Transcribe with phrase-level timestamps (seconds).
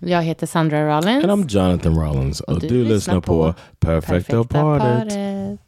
[0.00, 1.24] Jag heter Sandra Rollins.
[1.24, 2.40] And I'm Jonathan Rollins.
[2.40, 3.54] Och, Och du, du lyssnar lyssnar på på
[3.86, 4.50] Perfecta Partet.
[4.50, 5.58] paret.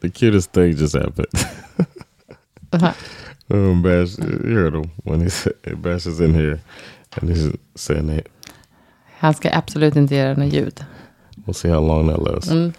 [0.00, 1.26] the cutest thing just happened.
[2.72, 2.94] Uh-huh.
[3.50, 6.60] um, Bash, you heard him when he said, Bash is in here
[7.20, 8.26] and he's saying that.
[9.18, 10.84] Han ska absolut inte göra något ljud.
[11.46, 12.50] We'll see how long that lasts.
[12.50, 12.72] Mm.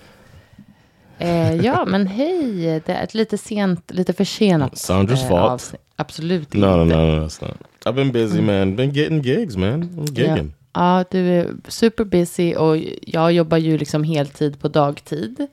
[1.20, 2.82] Eh, ja, men hej.
[2.86, 5.74] Det är ett lite sent, lite försenat Sandra's eh, fault.
[5.96, 6.96] Absolut No, no, inte.
[6.98, 7.58] no, no, it's not.
[7.86, 8.76] I've been busy, man.
[8.76, 9.84] Been getting gigs, man.
[9.84, 10.24] I'm Ja.
[10.36, 10.54] gigging.
[10.74, 15.48] ja, du är super busy och jag jobbar ju liksom heltid på dagtid.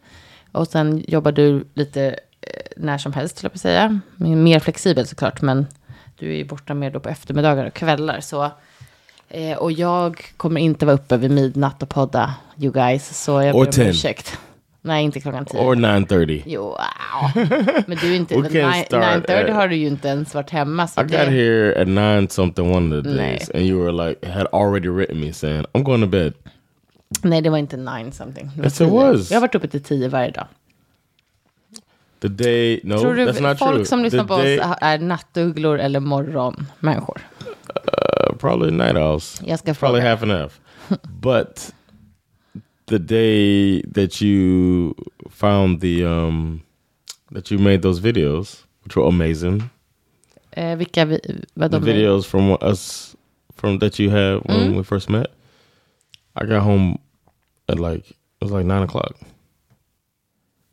[0.52, 2.04] Och sen jobbar du lite
[2.40, 4.00] eh, när som helst, skulle jag säga.
[4.16, 5.66] Mer flexibel såklart, men
[6.18, 8.20] du är ju borta mer då på eftermiddagar och kvällar.
[8.20, 8.50] Så,
[9.28, 13.22] eh, och jag kommer inte vara uppe vid midnatt och podda, you guys.
[13.24, 13.88] Så jag ber om 10.
[13.90, 14.38] ursäkt.
[14.86, 15.58] Nej, inte klockan tio.
[15.58, 16.42] Or 9.30.
[16.46, 17.30] Jo, wow.
[17.86, 18.34] Men du är inte...
[18.34, 20.86] We men can't nine- start 9.30 at- har du ju inte ens varit hemma.
[20.88, 23.30] Så I got det, here at 9 something one of the Nej.
[23.38, 23.50] days.
[23.50, 26.32] And you were like, had already written me saying, I'm going to bed.
[27.22, 28.50] Nej, det var inte 9 something.
[28.62, 28.90] Yes, it 10.
[28.90, 29.30] was.
[29.30, 30.46] Jag har varit uppe till 10 varje dag.
[32.20, 33.84] The day, no, Tror du that's not folk true.
[33.84, 37.20] som lyssnar the på day, oss är nattugglor eller morgonmänniskor?
[37.68, 39.42] uh, probably night owls.
[39.44, 40.10] Jag ska Probably fråga.
[40.10, 40.60] half and half.
[41.02, 41.72] but
[42.86, 44.94] the day that you
[45.30, 46.60] found the um
[47.34, 49.62] that you made those videos, which were amazing.
[50.50, 51.20] Eh, vilka vi,
[51.54, 51.94] vad The de är?
[51.94, 53.14] videos from us
[53.56, 54.76] from that you had when Mm.
[54.76, 55.26] we first met.
[56.42, 56.98] I got home
[57.68, 59.12] at like it was like nine o'clock.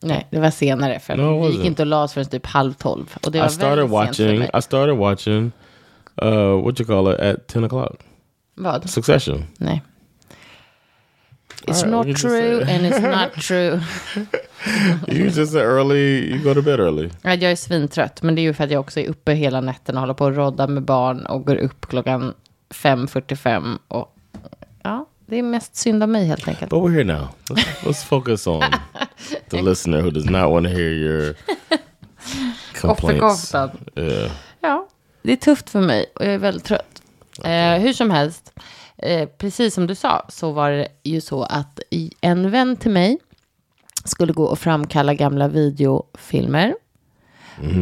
[0.03, 0.99] Nej, det var senare.
[0.99, 1.65] För No, it vi gick wasn't.
[1.67, 3.15] inte och la oss förrän typ halv tolv.
[3.25, 4.39] Och det var I started väldigt sent för watching.
[4.39, 4.49] mig.
[4.53, 5.51] I started watching.
[6.23, 7.95] Uh, what you call it at ten o'clock?
[8.55, 8.89] Vad?
[8.89, 9.45] Succession.
[9.57, 9.81] Nej.
[11.67, 13.79] It's right, not true and it's not true.
[15.07, 16.31] you just early.
[16.31, 17.09] You go to bed early.
[17.21, 19.61] Ja, Jag är svintrött, men det är ju för att jag också är uppe hela
[19.61, 22.33] nätten och håller på att rodda med barn och går upp klockan
[22.73, 23.77] 5.45.
[23.87, 24.15] Och
[24.83, 26.69] ja, det är mest synd om mig helt enkelt.
[26.69, 27.27] But we're here now.
[27.49, 28.63] Let's, let's focus on
[29.49, 31.35] the listener who does not want to hear your
[32.81, 33.53] complaints.
[33.95, 34.31] Yeah.
[34.61, 34.87] Ja,
[35.23, 37.01] det är tufft för mig och jag är väldigt trött.
[37.43, 38.53] Eh, hur som helst,
[39.01, 41.79] eh, precis som du sa så var det ju så att
[42.21, 43.17] en vän till mig
[44.05, 46.75] skulle gå och framkalla gamla videofilmer.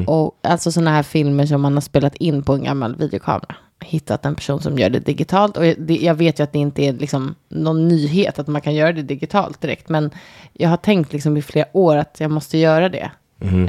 [0.07, 3.55] Och alltså sådana här filmer som man har spelat in på en gammal videokamera.
[3.81, 5.57] Hittat en person som gör det digitalt.
[5.57, 8.75] Och det, jag vet ju att det inte är liksom någon nyhet att man kan
[8.75, 9.89] göra det digitalt direkt.
[9.89, 10.11] Men
[10.53, 13.11] jag har tänkt liksom i flera år att jag måste göra det.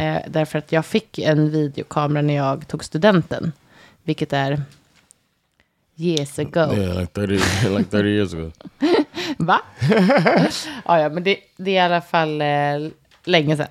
[0.00, 3.52] Eh, därför att jag fick en videokamera när jag tog studenten.
[4.02, 4.62] Vilket är
[6.00, 6.74] years ago.
[6.74, 7.32] Yeah, like 30,
[7.76, 8.50] like 30 years ago.
[9.38, 9.60] Va?
[10.84, 12.46] ja, ja, men det, det är i alla fall eh,
[13.24, 13.66] länge sedan.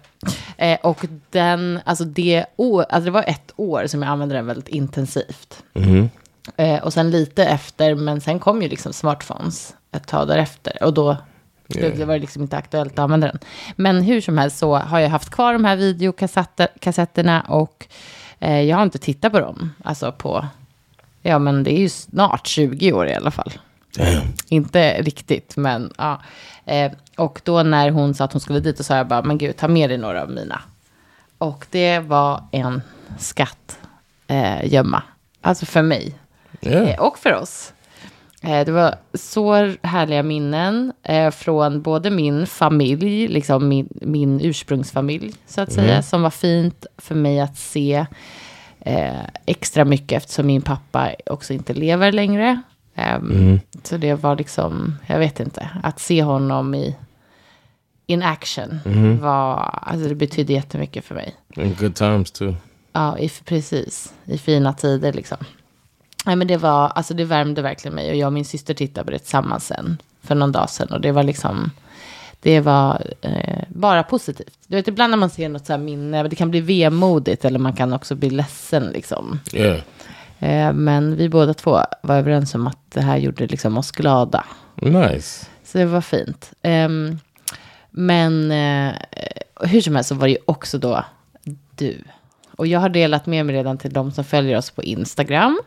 [0.57, 4.45] Eh, och den, alltså det, år, alltså det var ett år som jag använde den
[4.45, 5.63] väldigt intensivt.
[5.73, 6.09] Mhm.
[6.57, 10.83] Eh, och sen lite efter, men sen kom ju liksom smartphones ett tag därefter.
[10.83, 11.17] Och då
[11.75, 11.97] Yeah.
[11.97, 13.39] det var det liksom inte aktuellt att använda den.
[13.75, 17.87] Men hur som helst så har jag haft kvar de här videokassetterna och
[18.39, 19.73] eh, jag har inte tittat på dem.
[19.83, 20.47] Alltså på,
[21.29, 23.53] ja men det är ju snart 20 år i alla fall.
[23.97, 24.27] Damn.
[24.49, 26.21] Inte riktigt, men ja.
[26.65, 29.37] Eh, och då när hon sa att hon skulle dit, så sa jag bara, men
[29.37, 30.61] gud, ta med dig några av mina.
[31.37, 32.81] Och det var en
[33.19, 33.79] skatt
[34.27, 35.03] eh, gömma.
[35.41, 36.15] Alltså för mig.
[36.61, 36.89] Yeah.
[36.89, 37.73] Eh, och för oss.
[38.41, 45.33] Eh, det var så härliga minnen eh, från både min familj, liksom min, min ursprungsfamilj,
[45.47, 48.05] så att säga, som var fint för mig att se
[48.79, 52.61] eh, extra mycket eftersom min pappa också inte lever längre.
[52.95, 56.95] Ehm, Så det var liksom, jag vet inte, att se honom i
[58.05, 58.79] in action
[59.21, 61.35] var, alltså det betydde jättemycket för mig.
[61.57, 62.55] And good times too.
[62.93, 64.13] Ja, i, precis.
[64.25, 65.37] I fina tider liksom.
[66.25, 68.09] Nej, men det var, alltså det värmde verkligen mig.
[68.09, 69.97] Och jag och min syster tittade på det tillsammans sen.
[70.21, 70.87] För någon dag sedan.
[70.91, 71.71] Och det var liksom,
[72.41, 74.57] det var eh, bara positivt.
[74.67, 77.45] Du vet, ibland när man ser något så här minne, det kan bli vemodigt.
[77.45, 79.39] Eller man kan också bli ledsen liksom.
[79.53, 79.79] Yeah.
[80.39, 84.45] Eh, men vi båda två var överens om att det här gjorde liksom oss glada.
[84.75, 85.45] Nice.
[85.63, 86.51] Så det var fint.
[86.61, 87.19] Ehm,
[87.89, 88.93] Men eh,
[89.61, 91.05] hur som helst så var det ju också då
[91.75, 92.03] du.
[92.55, 95.59] Och jag har delat med mig redan till de som följer oss på Instagram.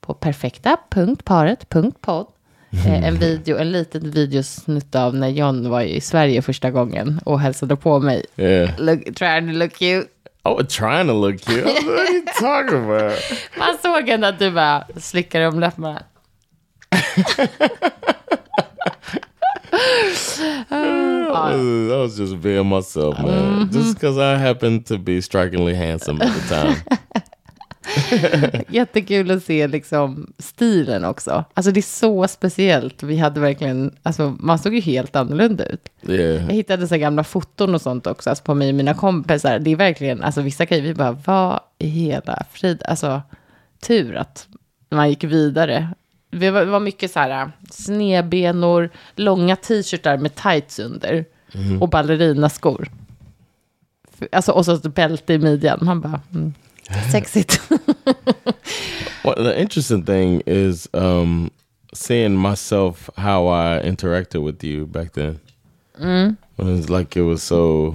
[0.00, 2.26] På perfekta.paret.podd.
[2.72, 7.40] Eh, en video, en liten videosnutt av när John var i Sverige första gången och
[7.40, 8.24] hälsade på mig.
[8.36, 8.70] Yeah.
[8.78, 10.08] Look, trying to look cute.
[10.44, 11.64] Was trying to look cute.
[11.64, 13.18] what are you talking about?
[13.58, 16.02] Man såg ändå att du bara slickade om läpparna.
[19.72, 19.78] I
[20.08, 20.40] was,
[21.92, 23.70] I was just being myself, man.
[23.72, 26.76] Just because I happened to be strikingly handsome at the time.
[28.68, 31.44] Jättekul att se liksom stilen också.
[31.54, 33.02] Alltså det är så speciellt.
[33.02, 35.88] Vi hade verkligen, alltså man såg ju helt annorlunda ut.
[36.08, 36.46] Yeah.
[36.46, 39.58] Jag hittade så gamla foton och sånt också, alltså på mig och mina kompisar.
[39.58, 43.22] Det är verkligen, alltså vissa grejer, vi bara, vad i hela frid, alltså
[43.80, 44.48] tur att
[44.90, 45.88] man gick vidare.
[46.30, 51.24] Det var, mycket så här snedbenor, långa t-shirtar med tights under
[51.80, 52.90] och ballerinaskor.
[54.32, 55.78] Alltså, och så ett bälte i midjan.
[55.82, 56.54] Man bara, mm,
[57.12, 57.60] sexigt.
[59.24, 61.50] Well, the interesting thing is um,
[61.92, 65.40] seeing myself how I interacted with you back then.
[65.98, 67.94] When it's like it was so,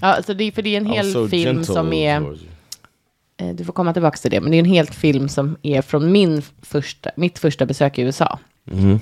[0.00, 2.36] ja, alltså det, är- för det är en was hel so film som är...
[3.40, 5.82] Eh, Du får komma tillbaka till det, men det är en helt film som är
[5.82, 8.38] från min första, mitt första besök i USA.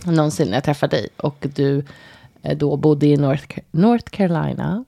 [0.06, 1.09] Någonsin när jag träffade dig.
[1.17, 1.85] Och du
[2.54, 4.84] då bodde i North, North Carolina.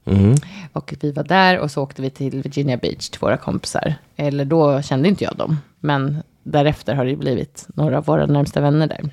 [0.73, 3.95] Och vi var där och så åkte vi till Virginia Beach till våra kompisar.
[4.17, 5.59] Eller då kände inte jag dem.
[5.81, 9.11] Men därefter har det blivit några av våra närmsta vänner där.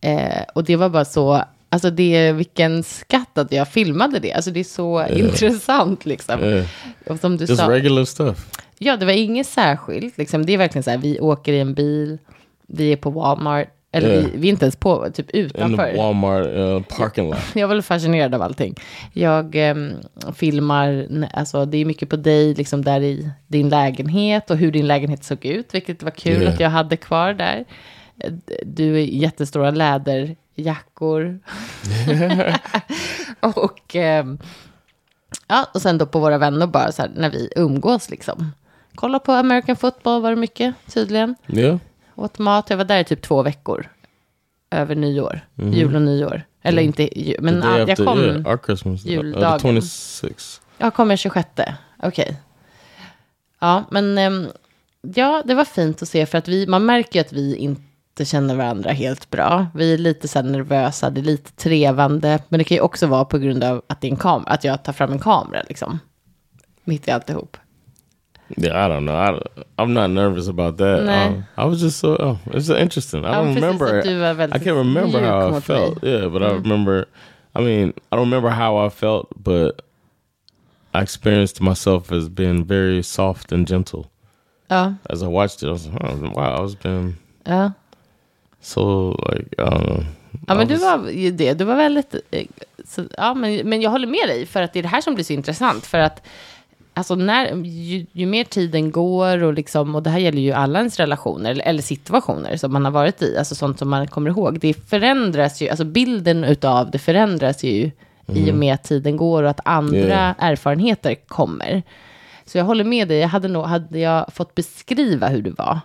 [0.00, 4.32] Eh, och det var bara så, alltså det, vilken skatt att jag filmade det.
[4.32, 6.44] Alltså det är så intressant liksom.
[6.44, 6.66] Yeah.
[7.06, 8.50] Och som du Just sa, regular stuff.
[8.78, 10.18] Ja, det var inget särskilt.
[10.18, 10.46] Liksom.
[10.46, 12.18] Det är verkligen så här, vi åker i en bil,
[12.66, 15.90] vi är på Walmart, eller vi, vi är inte ens på, typ In utanför.
[15.90, 17.38] the Walmart uh, parking lot.
[17.54, 18.74] Jag var väl fascinerad av allting.
[19.12, 19.92] Jag em,
[20.34, 24.86] filmar, alltså det är mycket på dig, liksom där i din lägenhet och hur din
[24.86, 26.48] lägenhet såg ut, vilket var kul Ja.
[26.50, 27.64] att jag hade kvar där.
[28.62, 31.40] Du är jättestora läderjackor.
[33.40, 34.38] och, em,
[35.48, 38.52] ja, och sen då på våra vänner bara så här, när vi umgås liksom.
[38.94, 41.34] Kolla på American football var det mycket tydligen.
[41.48, 41.78] Yeah.
[42.18, 43.88] Åt mat, jag var där i typ två veckor.
[44.70, 46.42] Över nyår, jul och nyår.
[46.62, 48.18] Eller inte jul, men ja, jag kom.
[48.18, 49.60] Uh, juldagen.
[49.60, 50.60] the 26th.
[50.78, 51.48] jag kom den 26,
[52.02, 52.36] okej.
[53.58, 54.46] Ja, men ehm,
[55.00, 58.24] ja, det var fint att se för att vi, man märker ju att vi inte
[58.24, 59.66] känner varandra helt bra.
[59.74, 63.24] Vi är lite så nervösa, det är lite trevande, men det kan ju också vara
[63.24, 65.98] på grund av att, det är en kam- att jag tar fram en kamera liksom.
[66.84, 67.56] Mitt i alltihop.
[68.56, 69.14] Yeah, I don't know.
[69.14, 69.40] I,
[69.78, 71.06] I'm not nervous about that.
[71.08, 72.16] Um, I was just so.
[72.18, 73.24] Oh, it's interesting.
[73.24, 74.48] I Ja, don't precis, remember.
[74.54, 75.62] I can't remember how I mot mig.
[75.64, 76.02] felt.
[76.02, 77.06] Yeah, but I remember.
[77.54, 79.82] I mean, I don't remember how I felt, but
[80.94, 84.06] I experienced myself as being very soft and gentle.
[84.70, 87.16] Ja, As I watched it, I was like, oh, wow, I was being
[87.46, 87.70] ja.
[88.60, 90.04] so like I don't know.
[90.46, 91.54] Ja, men du var ju det.
[91.54, 92.14] Du var väldigt...
[92.30, 92.46] eh,
[92.84, 95.14] Så, ja, men, men jag håller med dig, för att det är det här som
[95.14, 95.86] blir så intressant.
[95.86, 96.22] För att
[96.98, 100.78] alltså, när, ju, ju mer tiden går, och, liksom, och det här gäller ju alla
[100.78, 104.30] ens relationer, eller, eller situationer som man har varit i, alltså sånt som man kommer
[104.30, 107.90] ihåg, det förändras ju, alltså bilden utav det förändras ju
[108.32, 110.34] i och med att tiden går och att andra Yeah.
[110.38, 111.82] erfarenheter kommer.
[112.44, 115.80] Så jag håller med dig, jag hade, nog, hade jag fått beskriva hur du var,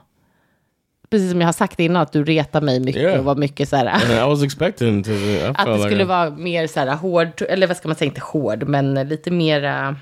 [1.09, 3.19] precis som jag har sagt innan, att du retar mig mycket Yeah.
[3.19, 4.17] och var mycket så här...
[4.25, 5.11] I was expecting to.
[5.11, 7.95] I Att det like skulle I- vara mer så här hård, eller vad ska man
[7.97, 9.95] säga, inte hård, men lite mera,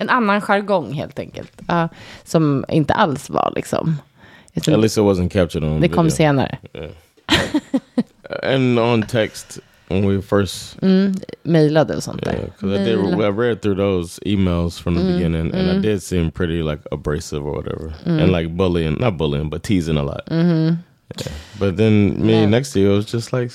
[0.00, 1.52] en annan jargong helt enkelt.
[1.68, 1.88] Ja,
[2.24, 3.96] som inte alls var liksom.
[4.56, 6.16] At least it wasn't captured on det kom video.
[6.16, 6.58] senare.
[8.42, 10.76] and on text when we first
[11.42, 12.44] Mejlade och sånt Yeah, där.
[12.46, 12.98] because I did.
[13.20, 16.82] I read through those emails from the Mm, beginning, and I did seem pretty like
[16.92, 18.22] abrasive or whatever, Mm.
[18.22, 20.22] and like bullying, not bullying, but teasing a lot.
[20.30, 20.76] Yeah.
[21.58, 22.32] But then me.
[22.32, 22.46] Yeah.
[22.50, 23.50] next to you, it was just like,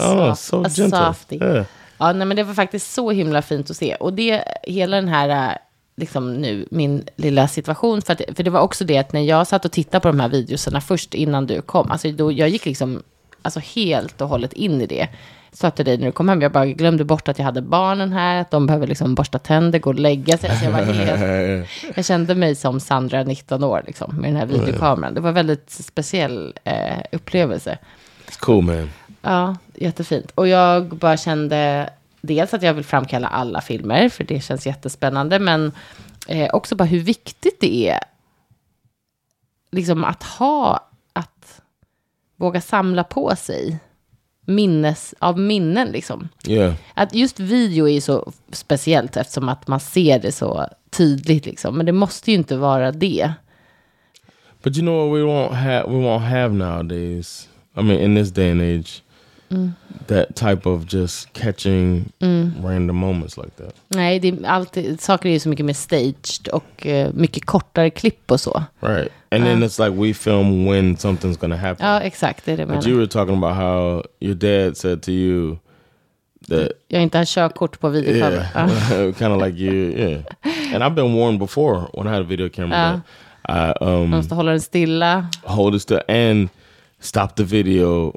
[0.00, 0.98] oh, Soft- so gentle.
[0.98, 1.38] softie.
[1.40, 1.64] Yeah,
[1.98, 3.94] Ja, nej, men det var faktiskt så himla fint att se.
[3.94, 5.56] Och det, hela den här, äh,
[5.96, 9.46] liksom nu, min lilla situation, för, att, för det var också det att när jag
[9.46, 12.66] satt och tittade på de här videorna först innan du kom, alltså då, jag gick
[12.66, 13.02] liksom
[13.42, 15.08] alltså helt och hållet in i det.
[15.52, 18.12] Sa till dig när du kom hem, jag bara glömde bort att jag hade barnen
[18.12, 20.50] här, att de behöver liksom borsta tänder, gå och lägga sig.
[20.50, 24.46] Alltså jag, var helt, jag kände mig som Sandra, 19 år, liksom, med den här
[24.46, 25.14] videokameran.
[25.14, 27.78] Det var en väldigt speciell eh, upplevelse.
[28.28, 28.90] it's cool, man.
[29.22, 30.30] Ja, jättefint.
[30.34, 35.38] Och jag bara kände dels att jag vill framkalla alla filmer, för det känns jättespännande,
[35.38, 35.72] men
[36.28, 38.00] eh, också bara hur viktigt det är
[39.70, 41.60] liksom att ha, att
[42.36, 43.78] våga samla på sig
[44.46, 46.28] minnes, av minnen liksom.
[46.48, 46.74] Yeah.
[46.94, 51.76] Att just video är ju så speciellt eftersom att man ser det så tydligt liksom.
[51.76, 53.32] Men det måste ju inte vara det.
[54.62, 57.48] But you know what we won't have we won't have nowadays.
[57.76, 59.02] I mean, in this day and age,
[60.06, 62.12] that type of just catching
[62.64, 63.74] random moments like that.
[63.88, 67.90] Nej, det är alltid, saker är ju så mycket mer staged och eh, mycket kortare
[67.90, 68.62] klipp och så.
[68.80, 69.08] Right.
[69.30, 71.86] And then it's like we film when something's gonna happen.
[71.86, 72.88] Ja, exakt, det är det But menar.
[72.88, 75.56] you were talking about how your dad said to you
[76.48, 78.46] that Jag inte har körkort på videokamera.
[78.54, 80.20] Yeah, kind of like you, yeah.
[80.74, 83.00] And I've been warned before when I had a video camera
[83.48, 85.26] that I um Man måste hålla den stilla.
[85.42, 86.48] hold it still and
[87.00, 88.12] stop the video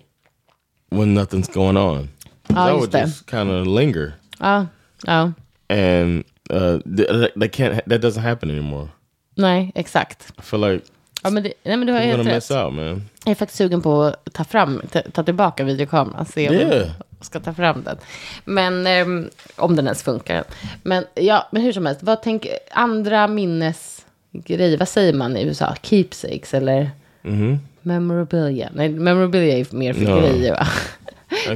[0.89, 2.09] when nothing's going on.
[2.47, 4.65] 'Cause Ja, I would just kind of linger, Ja,
[5.03, 5.31] ja.
[5.69, 8.87] and uh, th- that can't that doesn't happen anymore.
[9.35, 10.33] Nej, exakt.
[10.39, 10.85] I feel like
[11.23, 12.51] Ja, men, det, nej, men du har helt gonna rätt.
[12.51, 12.85] out, man.
[13.23, 16.25] Jag är faktiskt sugen på att ta, fram, ta, ta tillbaka videokameran.
[16.25, 16.69] Se om Yeah.
[16.77, 16.89] jag
[17.21, 17.97] ska ta fram den.
[18.45, 20.43] Men ehm, om den ens funkar.
[20.83, 24.77] Men, ja, men hur som helst, vad tänker andra minnesgrejer?
[24.77, 25.75] Vad säger man i USA?
[25.83, 26.91] Keepsakes eller
[27.23, 27.57] Mm-hmm.
[27.87, 28.69] Memorabilia?
[28.73, 30.19] Nej, memorabilia är mer för Ja.
[30.19, 30.67] grejer va?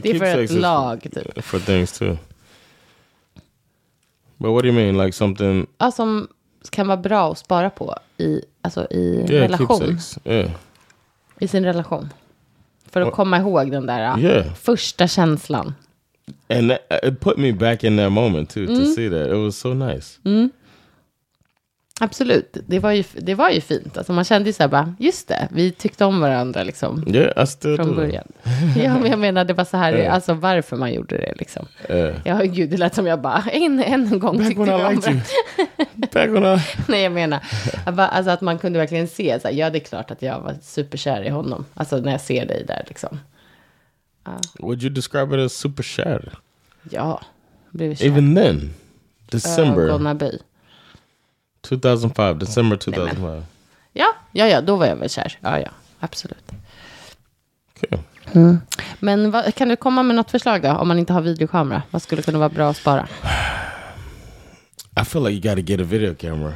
[0.01, 1.43] Det är för ett lag typ.
[1.43, 2.17] for things too.
[4.37, 5.67] But what do you mean, like something?
[5.77, 6.27] Ja, som
[6.69, 9.97] kan vara bra att spara på i, alltså i Yeah, relation.
[10.25, 10.51] Yeah,
[11.39, 12.09] I sin relation.
[12.91, 14.53] För att komma ihåg den där Yeah.
[14.53, 15.73] första känslan.
[16.49, 19.57] and that, it put me back in that moment too to see that it was
[19.57, 20.19] so nice.
[22.03, 23.97] Absolut, det var ju, det var ju fint.
[23.97, 27.45] Alltså man kände ju så här bara, just det, vi tyckte om varandra liksom Yeah,
[27.45, 28.27] still från början.
[28.77, 30.11] ja, men jag menar det var så här, Ja.
[30.11, 31.65] alltså varför man gjorde det liksom.
[31.89, 32.15] Yeah.
[32.25, 34.93] Ja, gud, det lät som jag bara, en, en gång Back tyckte vi om
[36.57, 36.59] I.
[36.87, 37.39] Nej, jag menar,
[37.85, 40.55] alltså att man kunde verkligen se, så här, ja det är klart att jag var
[40.61, 41.65] superkär i honom.
[41.73, 43.19] Alltså när jag ser dig där liksom.
[44.59, 46.31] Would you describe it as super shattered?
[46.89, 47.21] Ja,
[47.71, 48.05] blev kär.
[48.05, 48.73] Even then,
[49.31, 50.39] December Ögonaby.
[51.61, 52.39] 2005.
[52.39, 53.43] December 2005.
[53.93, 55.37] Ja, ja, ja, då var jag väl kär.
[55.41, 56.51] Ja, ja, absolut.
[57.77, 57.99] Okay.
[58.99, 61.81] Men vad, kan du komma med något förslag då, om man inte har videokamera?
[61.91, 63.07] Vad skulle kunna vara bra att spara?
[65.01, 66.53] I feel like you got to get a video camera.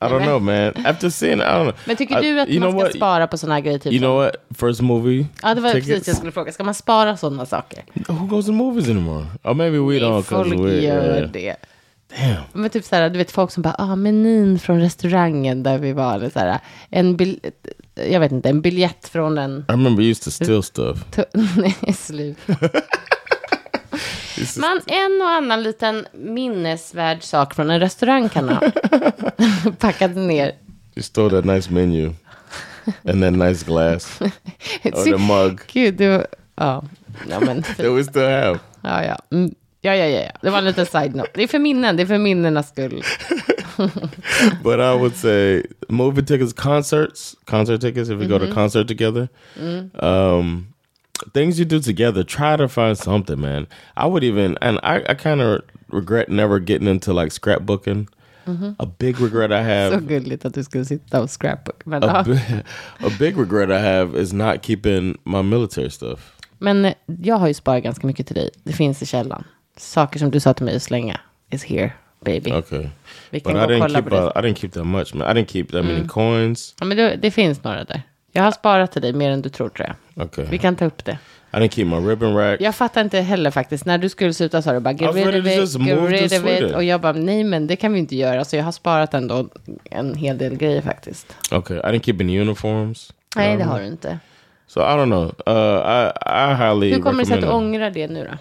[0.00, 0.86] I don't know, man.
[0.86, 1.74] After seeing, I don't know.
[1.84, 2.94] Men tycker I- du att you man ska what?
[2.96, 3.78] spara på sådana här grejer?
[3.78, 4.34] Typ You know what?
[4.58, 5.26] First movie.
[5.42, 5.88] Ja, det var tickets.
[5.88, 6.52] precis jag skulle fråga.
[6.52, 7.84] Ska man spara sådana saker?
[8.08, 9.26] Who goes to movies anymore?
[9.42, 10.22] Or maybe we don't.
[10.22, 11.30] 'cause Folk we're- gör yeah.
[11.30, 11.56] det.
[12.18, 12.42] Damn.
[12.52, 15.92] Men typ så här, du vet folk som bara, ah, menyn från restaurangen där vi
[15.92, 16.14] var.
[16.14, 16.58] Eller så här,
[16.90, 17.40] en bil,
[17.94, 19.64] jag vet inte, en biljett från en...
[19.68, 21.04] I remember you used to steal stuff.
[21.56, 22.38] Nej, slut.
[24.58, 28.60] Man, en och annan liten minnesvärd sak från en restaurang kan ha
[29.78, 30.52] packat ner.
[30.94, 32.12] You stole that nice menu
[33.04, 34.20] and that nice glass
[34.84, 36.26] or the mug Gud, var...
[36.54, 36.84] Ja,
[37.30, 37.62] ja men...
[37.62, 38.58] that we still have.
[38.82, 39.18] Ja, ja.
[39.30, 39.54] Mm.
[39.94, 40.30] Ja, ja, ja.
[40.42, 41.30] Det var en liten side-note.
[41.34, 43.02] Det är för minnen, det är för minnenas skull.
[44.62, 48.10] But I would say movie tickets, concerts, concert tickets.
[48.10, 49.28] If we go to concert together,
[50.02, 50.66] um,
[51.34, 52.22] things you do together.
[52.24, 53.66] Try to find something, man.
[53.96, 55.60] I would even, and I, I kind of
[55.92, 58.08] regret never getting into like scrapbooking.
[58.78, 59.90] A big regret I have.
[60.00, 61.82] Så gulligt att du skulle sitta och scrapbook.
[61.86, 62.62] Men, a, bi-
[63.06, 66.32] a big regret I have is not keeping my military stuff.
[66.58, 68.50] men eh, jag har ju sparat ganska mycket till dig.
[68.64, 69.44] Det finns i källan.
[69.76, 72.52] Saker som du sa till mig att slänga is here, baby.
[72.52, 72.86] Okay,
[73.30, 74.02] Vi kan but gå I och didn't kolla keep.
[74.02, 74.22] på det.
[74.22, 75.36] Uh, I didn't keep that much, man.
[75.36, 76.74] I didn't keep that many coins.
[76.80, 78.02] Ja, men det, det finns några där.
[78.32, 80.26] Jag har sparat till dig mer än du tror, tror jag.
[80.26, 81.18] Okay, Vi kan ta upp det.
[81.52, 82.60] I didn't keep my ribbon rack.
[82.60, 83.84] Jag fattar inte heller faktiskt.
[83.84, 85.98] När du skulle sluta sa du bara get was rid ready of to it, get
[85.98, 86.74] move rid of it.
[86.74, 88.44] Och jag bara nej men det kan vi inte göra.
[88.44, 89.48] Så jag har sparat ändå
[89.84, 91.36] en hel del grejer faktiskt.
[91.52, 93.12] Okay, I didn't keep any uniforms.
[93.36, 94.18] Nej det har du inte.
[94.66, 95.24] So I don't know.
[95.48, 96.10] Uh, I
[96.50, 98.38] I highly Hur kommer det sig att recommend du ångrar det nu då?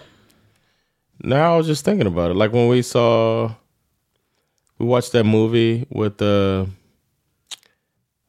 [1.24, 2.36] Now I was just thinking about it.
[2.36, 3.52] Like when we saw,
[4.80, 6.66] we watched that movie with uh,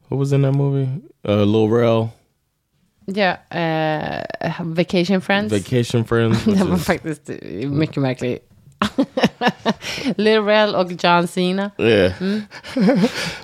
[0.08, 0.88] who was in that movie?
[1.28, 2.12] Uh, Lil Rel,
[3.06, 4.22] Ja, eh,
[4.62, 5.50] Vacation Friends.
[5.52, 6.44] Vacation Friends.
[6.44, 7.28] Den var is- faktiskt
[7.70, 8.38] mycket märklig.
[10.16, 11.70] Lil Rel och John Cena.
[11.78, 12.42] yeah, Mm.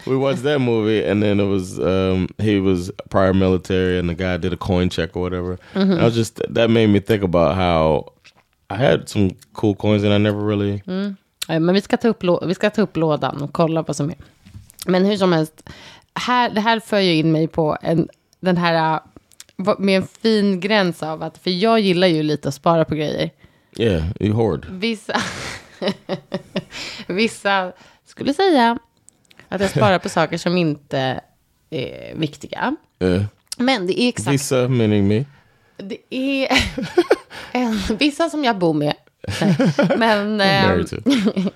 [0.06, 4.14] we watched that movie, and then it was um, he was prior military, and the
[4.14, 5.58] guy did a coin check or whatever.
[5.74, 6.00] Mm-hmm.
[6.00, 8.12] I was just that made me think about how
[8.74, 10.82] I had some cool coins, and I never really.
[11.48, 14.10] Eh, Men vi ska, ta upp, vi ska ta upp lådan och kolla vad som
[14.10, 14.16] är.
[14.86, 15.68] Men hur som helst,
[16.14, 18.08] här, det här för ju in mig på en,
[18.40, 22.54] den här, eh, med en fin gräns av att, för jag gillar ju lite att
[22.54, 23.30] spara på grejer.
[23.78, 24.66] Yeah, you hoard.
[24.70, 25.20] Vissa,
[27.06, 27.72] vissa
[28.06, 28.78] skulle säga
[29.48, 31.20] att jag sparar på saker som inte
[31.70, 32.76] är viktiga.
[33.02, 33.24] Yeah,
[33.58, 35.24] Men det är exakt Visa meaning me.
[35.82, 36.48] Det är
[37.52, 38.94] en, vissa som jag bor med.
[39.40, 39.56] Nej,
[39.98, 40.40] men,
[40.80, 40.96] eh, to.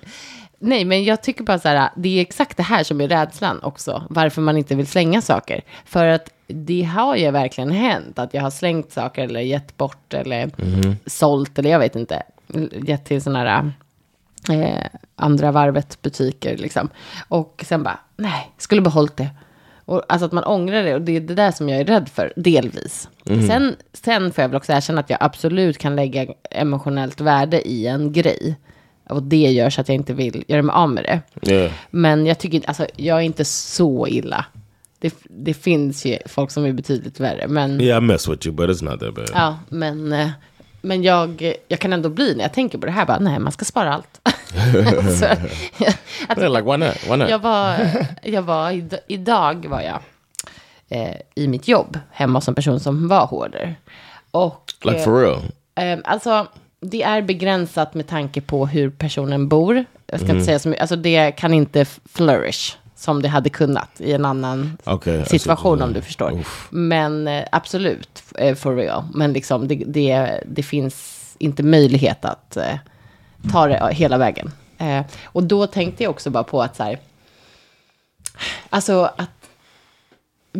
[0.59, 3.63] nej, men jag tycker bara så här, det är exakt det här som är rädslan
[3.63, 4.03] också.
[4.09, 5.61] Varför man inte vill slänga saker.
[5.85, 10.13] För att det har ju verkligen hänt att jag har slängt saker eller gett bort
[10.13, 10.51] eller
[11.05, 12.23] sålt eller jag vet inte.
[12.71, 13.71] Gett till sådana här
[14.49, 16.89] eh, andra varvet butiker liksom.
[17.27, 19.29] Och sen bara, nej, skulle behållit det.
[19.87, 22.09] Och, alltså att man ångrar det och det är det där som jag är rädd
[22.09, 23.09] för, delvis.
[23.47, 27.87] Sen, sen får jag väl också erkänna att jag absolut kan lägga emotionellt värde i
[27.87, 28.55] en grej.
[29.09, 31.51] Och det gör så att jag inte vill göra mig av med det.
[31.51, 31.71] Yeah.
[31.89, 34.45] Men jag tycker alltså jag är inte så illa.
[34.99, 37.47] Det, det finns ju folk som är betydligt värre.
[37.47, 39.29] Men, Yeah, I mess with you, but it's not that bad.
[39.33, 40.29] ja, men, eh,
[40.87, 43.51] men jag, jag kan ändå bli när jag tänker på det här, bara, nej, man
[43.51, 44.19] ska spara allt.
[45.19, 45.25] så,
[46.27, 47.03] att, Yeah, like why not?
[47.09, 47.29] Why not?
[47.29, 47.75] jag var,
[48.23, 49.99] jag var id- idag var jag
[50.89, 53.75] eh, i mitt jobb hemma hos en person som var hoarder.
[54.31, 55.39] Och, like eh, for real?
[55.75, 56.47] Eh, alltså,
[56.79, 59.85] det är begränsat med tanke på hur personen bor.
[60.07, 60.81] Jag ska inte säga så mycket.
[60.81, 65.81] Alltså, det kan inte flourish som det hade kunnat i en annan Okay, you situation,
[65.81, 66.39] om du förstår.
[66.69, 69.03] Men eh, absolut, eh, for real.
[69.13, 72.75] Men liksom, det, det, det finns inte möjlighet att eh,
[73.51, 74.51] ta det hela vägen.
[74.77, 76.99] Eh, och då tänkte jag också bara på att så här,
[78.69, 79.29] alltså att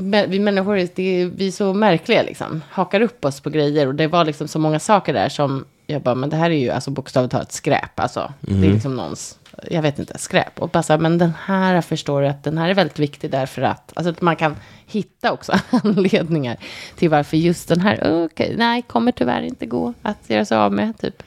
[0.01, 2.63] vi människor, det är, vi är så märkliga liksom.
[2.69, 3.87] Hakar upp oss på grejer.
[3.87, 6.55] Och det var liksom så många saker där som jag bara, men det här är
[6.55, 7.99] ju alltså bokstavligt talat skräp.
[7.99, 9.37] Alltså, det är liksom någons,
[9.71, 10.59] jag vet inte, skräp.
[10.59, 13.31] Och bara så här, men den här förstår du att den här är väldigt viktig
[13.31, 16.57] därför att, alltså att man kan hitta också anledningar
[16.95, 20.73] till varför just den här, okej, nej, kommer tyvärr inte gå att göra sig av
[20.73, 21.23] med, typ.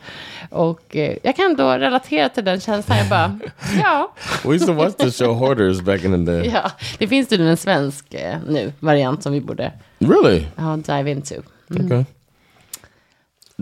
[0.51, 3.39] Och eh, jag kan då relatera till den känslan, jag bara,
[3.83, 4.13] ja.
[4.45, 6.51] We used to watch the show Hoarders back in the day.
[6.55, 10.47] Ja, det finns tydligen en svensk eh, nu, variant som vi borde Really?
[10.57, 11.35] ja, dive into.
[11.71, 12.05] Okay.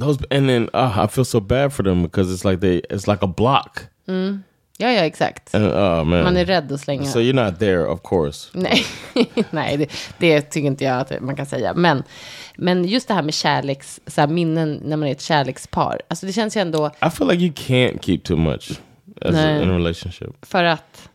[0.01, 3.09] Those and then uh, I feel so bad for them because it's like they it's
[3.09, 3.89] like a block.
[4.81, 5.55] Ja, ja, exakt.
[5.55, 6.37] And oh man.
[6.37, 7.05] Är rädd att slänga.
[7.05, 8.51] so you're not there, of course.
[8.53, 8.85] Nej,
[9.51, 11.75] nej det, det tycker inte jag att man kan säga.
[11.75, 12.03] Men,
[12.57, 16.01] men just det här med kärleks, så här minnen när man är ett kärlekspar.
[16.09, 18.71] Alltså det känns ju ändå I feel like you can't keep too much
[19.21, 19.63] as No.
[19.63, 21.09] in a relationship för att,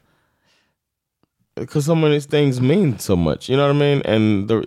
[1.55, 3.49] because so many things mean so much.
[3.49, 4.01] You know what I mean?
[4.05, 4.63] And the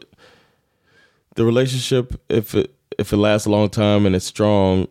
[1.35, 2.67] the relationship, if it
[2.99, 4.87] if it lasts a long time and it's strong,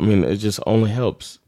[0.00, 1.38] I mean, it just only helps.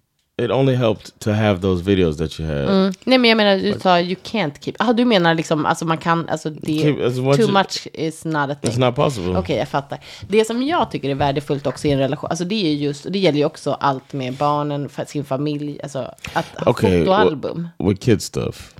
[0.44, 2.68] It only helped to have those videos that you had.
[2.68, 5.84] mm, nej men jag menar du sa you can't keep, ah, du menar liksom, alltså
[5.84, 8.70] man kan, alltså det, Keep- too as- much is not a thing.
[8.70, 9.36] It's not possible.
[9.38, 9.98] Okej, jag fattar.
[10.28, 13.12] Det som jag tycker är värdefullt också i en relation, alltså det är just, och
[13.12, 15.98] det gäller ju också allt med barnen, för sin familj, alltså
[16.32, 17.68] att ha Okay, fotoalbum.
[17.78, 18.74] wh- with kid stuff.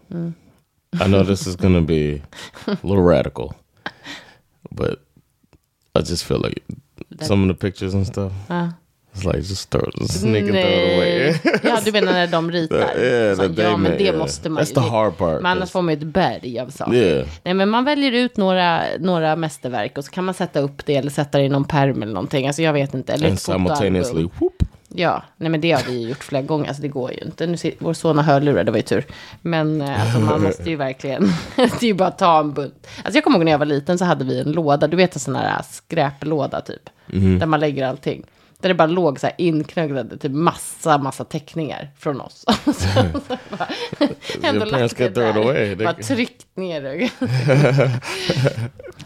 [0.93, 2.21] I know this is gonna be
[2.67, 3.53] a little radical,
[4.71, 4.99] but
[5.99, 6.61] I just feel like
[7.27, 8.33] some of the pictures and stuff.
[8.49, 8.69] Ja.
[9.15, 11.35] It's like just throw, just sneak and throw it away.
[11.63, 12.77] ja, du menar när de ritar?
[12.99, 14.75] Yeah, Så, ja, men det måste man That's ju.
[14.75, 16.95] the hard part, Men annars 'cause- får man ju ett berg av saker.
[16.95, 17.27] Yeah.
[17.45, 20.97] Nej, men man väljer ut några, några mästerverk och så kan man sätta upp det
[20.97, 22.47] eller sätta det i någon pärm eller någonting.
[22.47, 23.13] Alltså jag vet inte.
[23.13, 24.63] Eller And simultaneously, whoop.
[24.95, 26.69] Ja, nej men det har vi ju gjort flera gånger.
[26.69, 27.47] Alltså det går ju inte.
[27.47, 29.05] Nu ser, vår son har hörlurar, det var ju tur.
[29.43, 32.87] Men eh, alltså, man måste ju verkligen, det är ju bara att ta en bunt.
[33.05, 35.15] Alltså jag kommer ihåg när jag var liten så hade vi en låda, du vet
[35.15, 36.91] en sån här skräplåda typ.
[37.07, 38.25] Där man lägger allting.
[38.61, 42.45] Där det bara låg så här inknögglade, typ massa, massa teckningar från oss.
[42.65, 43.69] så, så bara,
[44.49, 45.77] ändå lagt det där.
[45.77, 47.11] Bara tryckt ner det.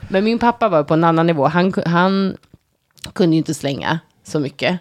[0.09, 1.47] Men min pappa var på en annan nivå.
[1.47, 2.37] Han, han
[3.13, 4.81] kunde ju inte slänga så mycket.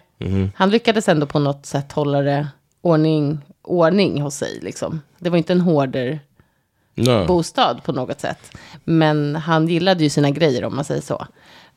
[0.54, 2.48] Han lyckades ändå på något sätt hålla det
[2.80, 4.58] ordning, ordning hos sig.
[4.62, 5.00] Liksom.
[5.18, 6.20] Det var inte en hårder
[6.96, 7.26] No.
[7.26, 8.56] bostad på något sätt.
[8.84, 11.26] Men han gillade ju sina grejer om man säger så.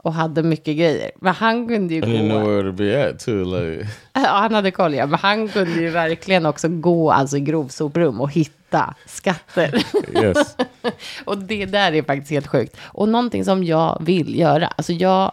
[0.07, 1.11] Och hade mycket grejer.
[1.19, 3.43] Men han kunde ju And you know where to be at too.
[3.43, 5.05] Like Ja, han hade koll, ja.
[5.05, 9.83] Men han kunde ju verkligen också gå alltså, i grovsoprum och hitta skatter.
[10.23, 10.57] yes.
[11.25, 12.77] och det där är faktiskt helt sjukt.
[12.81, 14.67] Och någonting som jag vill göra.
[14.67, 15.31] Alltså jag...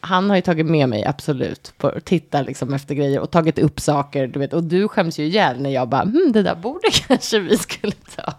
[0.00, 3.58] Han har ju tagit med mig, absolut, på att titta liksom efter grejer och tagit
[3.58, 4.52] upp saker, du vet.
[4.52, 7.92] Och du skäms ju ihjäl när jag bara, hm, det där borde kanske vi skulle
[8.16, 8.32] ta.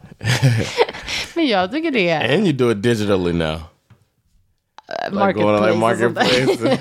[1.36, 3.71] Men jag tycker det är And you do it digitally now.
[5.12, 5.62] Like marketplace.
[5.62, 6.78] like och sånt där.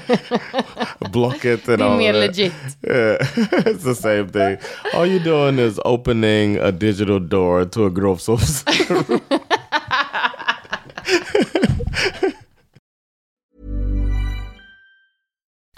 [1.11, 2.20] marketplace, and Det är all that.
[2.20, 2.53] legit.
[2.83, 3.16] Yeah,
[3.66, 4.57] it's the same thing.
[4.94, 8.38] All you're doing is opening a digital door to a grocery.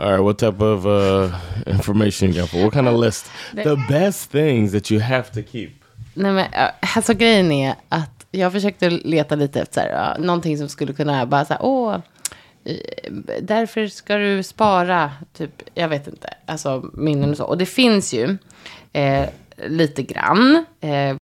[0.00, 2.62] All right, what type of uh, information you got for?
[2.62, 3.30] What kind of list?
[3.54, 5.70] The best things that you have to keep.
[6.14, 10.24] Nej, men, äh, alltså grejen är att jag försökte leta lite efter så här, ja,
[10.24, 11.98] någonting som skulle kunna bara så här, åh,
[13.40, 17.44] därför ska du spara, typ, jag vet inte, alltså minnen och så.
[17.44, 18.36] Och det finns ju
[18.92, 19.28] eh,
[19.66, 20.64] lite grann.
[20.80, 21.16] Eh,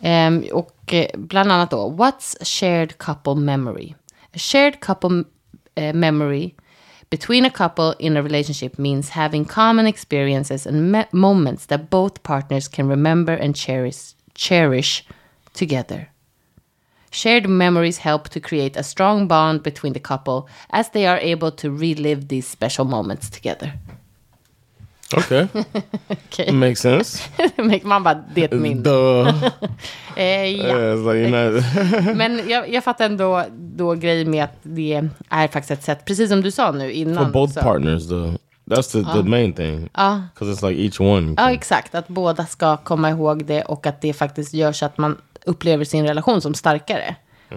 [0.00, 3.94] ehm, och eh, bland annat då, what's shared couple memory?
[4.34, 5.24] A shared couple
[5.74, 6.52] eh, memory
[7.12, 12.22] between a couple in a relationship means having common experiences and me- moments that both
[12.22, 15.04] partners can remember and cherish, cherish
[15.52, 16.08] together.
[17.10, 21.52] Shared memories help to create a strong bond between the couple as they are able
[21.52, 23.74] to relive these special moments together.
[25.18, 25.46] Okay,
[26.08, 27.22] Okej, makes sense.
[27.82, 28.74] man bara, det är.
[28.74, 29.44] Duh.
[30.16, 30.94] Eh, ja.
[30.94, 31.64] Not.
[32.16, 36.30] Men jag, jag fattar ändå då grejen med att det är faktiskt ett sätt, precis
[36.30, 37.24] som du sa nu innan.
[37.24, 38.34] For both så- partners, though.
[38.64, 39.80] That's the, the main thing.
[39.82, 41.34] Because it's like each one.
[41.36, 41.94] Ja, exakt.
[41.94, 45.84] Att båda ska komma ihåg det och att det faktiskt gör så att man upplever
[45.84, 47.16] sin relation som starkare.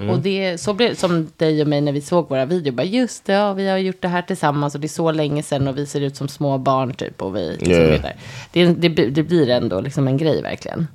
[0.10, 2.74] Och det så blev som dig och mig när vi såg våra videor.
[2.74, 5.44] Bara, just det, ja, vi har gjort det här tillsammans och det är så länge
[5.44, 7.22] sedan och vi ser ut som små barn typ.
[7.22, 8.02] Och vi, liksom, Yeah.
[8.02, 8.66] det.
[8.66, 10.88] Det, det, blir- ändå liksom en grej verkligen.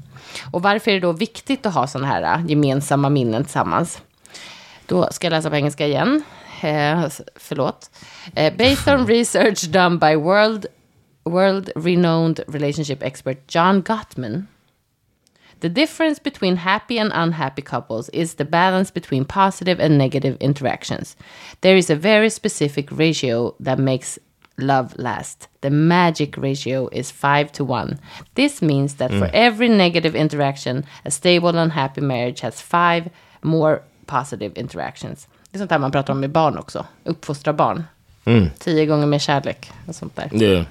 [0.51, 4.03] Och varför är det då viktigt att ha sådana här äh, gemensamma minnen tillsammans?
[4.87, 6.23] Då ska jag läsa på engelska igen.
[6.63, 7.05] Eh,
[7.37, 7.91] förlåt.
[8.35, 10.67] Eh, based on research done by world,
[11.25, 14.47] world renowned relationship expert John Gottman.
[15.61, 21.17] The difference between happy and unhappy couples is the balance between positive and negative interactions.
[21.61, 24.19] There is a very specific ratio that makes
[24.59, 25.49] love last.
[25.61, 27.99] The magic ratio is 5 to 1.
[28.35, 29.31] This means that for mm.
[29.33, 33.11] every negative interaction, a stable and happy marriage has five
[33.43, 35.29] more positive interactions.
[35.51, 36.87] Det är sånt där man pratar om med barn också.
[37.05, 37.85] Uppfostra barn.
[38.25, 38.51] Mm.
[38.59, 40.43] Tio gånger mer kärlek och sånt där.
[40.43, 40.67] Yeah.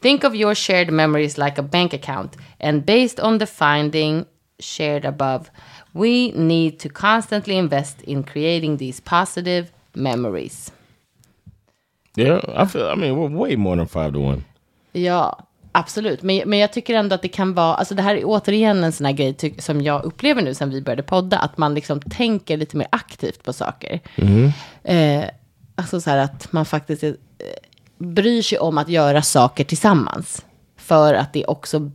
[0.00, 4.24] Think of your shared memories like a bank account, and based on the finding
[4.58, 5.50] shared above,
[5.92, 10.72] we need to constantly invest in creating these positive memories.
[12.16, 12.86] Yeah, I feel.
[12.92, 14.42] I mean, we're way more than five to one.
[14.92, 16.22] Ja, absolut.
[16.22, 18.92] Men, men jag tycker ändå att det kan vara, alltså det här är återigen en
[18.92, 22.00] sån här grej ty- som jag upplever nu sen vi började podda, att man liksom
[22.00, 24.00] tänker lite mer aktivt på saker.
[24.84, 25.24] Eh,
[25.74, 27.12] alltså så här att man faktiskt eh,
[28.00, 30.44] bryr sig om att göra saker tillsammans.
[30.76, 31.90] För att det också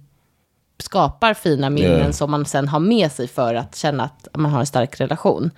[0.80, 2.12] skapar fina minnen Ja.
[2.14, 5.52] som man sen har med sig för att känna att man har en stark relation.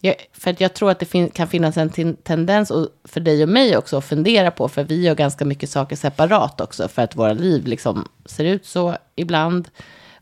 [0.00, 3.20] Jag, för att jag tror att det fin- kan finnas en ten- tendens och för
[3.20, 6.88] dig och mig också att fundera på, för vi gör ganska mycket saker separat också,
[6.88, 9.68] för att våra liv liksom ser ut så ibland.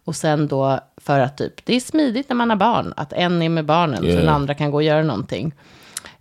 [0.04, 3.42] Och sen då för att typ, det är smidigt när man har barn, att en
[3.42, 4.16] är med barnen, så Ja.
[4.16, 5.54] den andra kan gå och göra någonting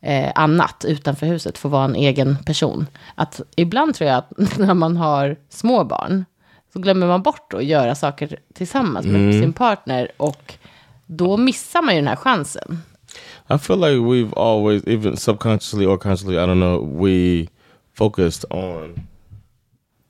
[0.02, 2.88] eh, annat utanför huset, få vara en egen person.
[3.16, 6.26] Att ibland tror jag att när man har små barn,
[6.74, 10.54] så glömmer man bort att göra saker tillsammans med sin partner, och
[11.06, 12.82] då missar man ju den här chansen.
[13.50, 17.48] I feel like we've always, even subconsciously or consciously, I don't know, we
[17.94, 19.08] focused on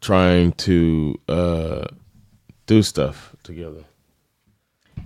[0.01, 1.87] trying to uh,
[2.65, 3.88] do stuff together.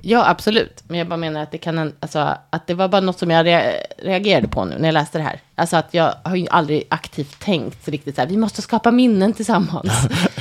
[0.05, 0.83] Ja, absolut.
[0.87, 3.45] Men jag bara menar att det kan, alltså, att det var bara något som jag
[3.45, 5.39] rea- reagerade på nu när jag läste det här.
[5.55, 9.33] Alltså att jag har ju aldrig aktivt tänkt riktigt så här, vi måste skapa minnen
[9.33, 9.91] tillsammans.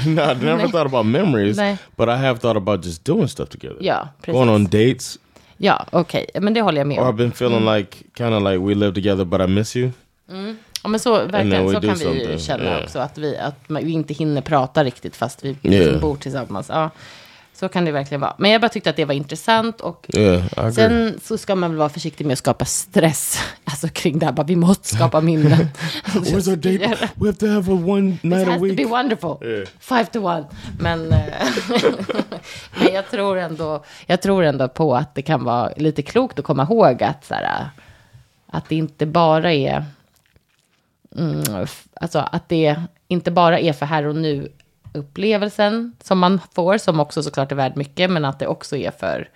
[0.07, 1.77] no, I never thought about memories, Nej.
[1.97, 3.77] but I have thought about just doing stuff together.
[3.81, 4.35] Ja, precis.
[4.35, 5.19] Going on dates,
[5.57, 6.27] Ja, okej.
[6.41, 7.17] Men det håller jag med or I've om.
[7.17, 9.91] been feeling like kind of like we live together, but I miss you.
[10.83, 12.83] Ja, men så, verkligen, så kan vi ju känna yeah.
[12.83, 12.99] också.
[12.99, 15.85] Att vi, att vi inte hinner prata riktigt fast vi Yeah.
[15.85, 16.67] liksom bor tillsammans.
[16.69, 16.91] Ja.
[17.63, 18.35] Så kan det verkligen vara.
[18.39, 19.81] Men jag bara tyckte att det var intressant.
[19.81, 23.39] Och Yeah, sen så ska man väl vara försiktig med att skapa stress.
[23.65, 25.53] Alltså kring det här, bara, vi måste skapa minnen.
[26.05, 27.09] Where's our date?
[27.15, 28.77] We have to have a one It night a has to week.
[28.77, 29.49] be wonderful.
[29.49, 29.69] Yeah.
[29.81, 30.45] Five to one.
[30.81, 31.19] Men, eh,
[32.79, 36.45] men jag, tror ändå, jag tror ändå på att det kan vara lite klokt att
[36.45, 37.71] komma ihåg att, så här,
[38.47, 39.85] att det inte bara är...
[41.17, 42.77] Mm, alltså att det
[43.09, 44.53] inte bara är för här och nu
[44.95, 48.91] upplevelsen som man får, som också såklart är värd mycket, men att det också är
[48.91, 49.29] för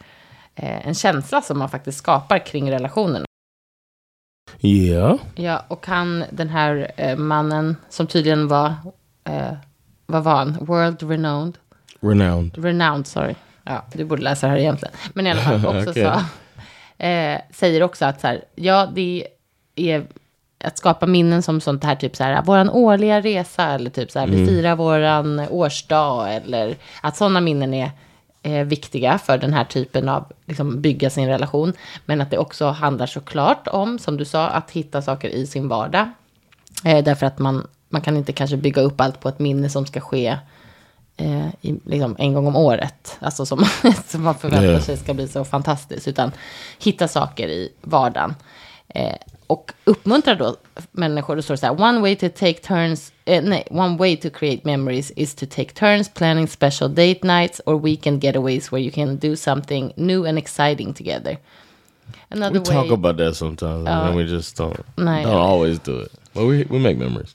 [0.54, 3.24] eh, en känsla som man faktiskt skapar kring relationen.
[4.60, 5.16] Yeah.
[5.34, 8.74] Ja, och han, den här eh, mannen som tydligen var,
[9.24, 9.52] eh,
[10.06, 10.56] vad var han?
[10.60, 11.58] World renowned.
[12.00, 12.64] Renowned.
[12.64, 13.34] Renowned, sorry.
[13.64, 14.94] Ja, du borde läsa det här egentligen.
[15.12, 16.04] Men i alla fall också Okej.
[16.04, 16.24] sa,
[17.04, 19.28] eh, säger också att så här, ja, det
[19.74, 20.06] är
[20.64, 24.18] att skapa minnen som sånt här, typ så här, våran årliga resa, eller typ så
[24.18, 27.90] här, vi firar våran årsdag, eller att sådana minnen är
[28.42, 31.72] eh, viktiga för den här typen av, liksom, bygga sin relation.
[32.04, 35.68] Men att det också handlar såklart om, som du sa, att hitta saker i sin
[35.68, 36.10] vardag.
[36.84, 39.86] Eh, därför att man, man kan inte kanske bygga upp allt på ett minne som
[39.86, 40.38] ska ske
[41.16, 43.16] eh, i, liksom en gång om året.
[43.20, 43.64] Alltså som,
[44.06, 46.08] som man förväntar sig ska bli så fantastiskt.
[46.08, 46.32] Utan
[46.78, 48.34] hitta saker i vardagen.
[48.96, 49.14] Eh,
[49.46, 50.56] och uppmuntra då
[50.92, 51.36] människor.
[51.36, 51.80] Då står så här.
[51.82, 53.12] One way to take turns.
[53.24, 57.60] Eh, nej, one way to create memories is to take turns planning special date nights
[57.66, 61.38] or weekend getaways where you can do something new and exciting together.
[62.30, 66.12] Another We talk about that sometimes, and we just don't Nej, don't always do it.
[66.34, 67.34] But we we make memories.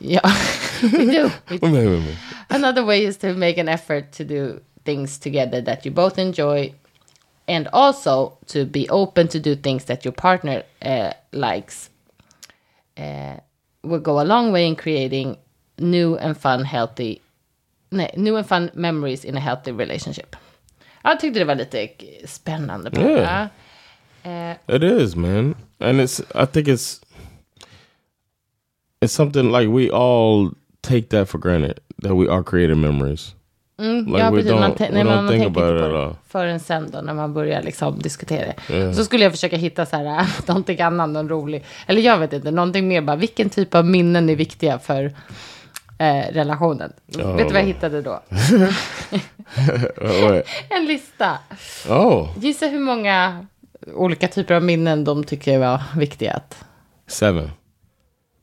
[0.00, 0.20] Ja,
[0.82, 1.30] we do.
[1.50, 2.18] We We make memories.
[2.48, 6.72] Another way is to make an effort to do things together that you both enjoy,
[7.50, 11.90] and also to be open to do things that your partner uh, likes.
[12.96, 13.36] Uh,
[13.82, 15.36] will go a long way in creating
[15.78, 17.20] new and fun, healthy,
[17.90, 20.36] nej, new and fun memories in a healthy relationship.
[21.02, 21.88] Jag tyckte det var lite
[22.24, 22.90] spännande.
[22.90, 23.04] Bara.
[23.04, 23.48] Yeah.
[24.22, 26.20] Eh, It is, man, and it's.
[26.34, 27.00] I think it's.
[29.00, 30.50] It's something like we all
[30.82, 33.34] take that for granted that we are creating memories.
[33.80, 34.52] Like ja, precis.
[34.52, 38.46] Man, nej, man tänker inte på det förrän sen då när man börjar liksom diskutera
[38.46, 38.76] det.
[38.76, 38.92] Ja.
[38.92, 42.50] Så skulle jag försöka hitta så här, någonting annat, någon rolig, eller jag vet inte,
[42.50, 45.04] någonting mer bara, vilken typ av minnen är viktiga för
[45.98, 46.92] eh, relationen?
[47.06, 47.32] Ja.
[47.32, 48.22] Vet du vad jag hittade då?
[50.68, 51.38] En lista.
[51.88, 53.46] oh, Gissa hur många
[53.94, 56.32] olika typer av minnen de tycker var viktiga.
[56.32, 56.64] Att...
[57.06, 57.50] seven,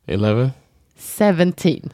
[0.05, 0.51] eleven,
[0.97, 1.89] 17.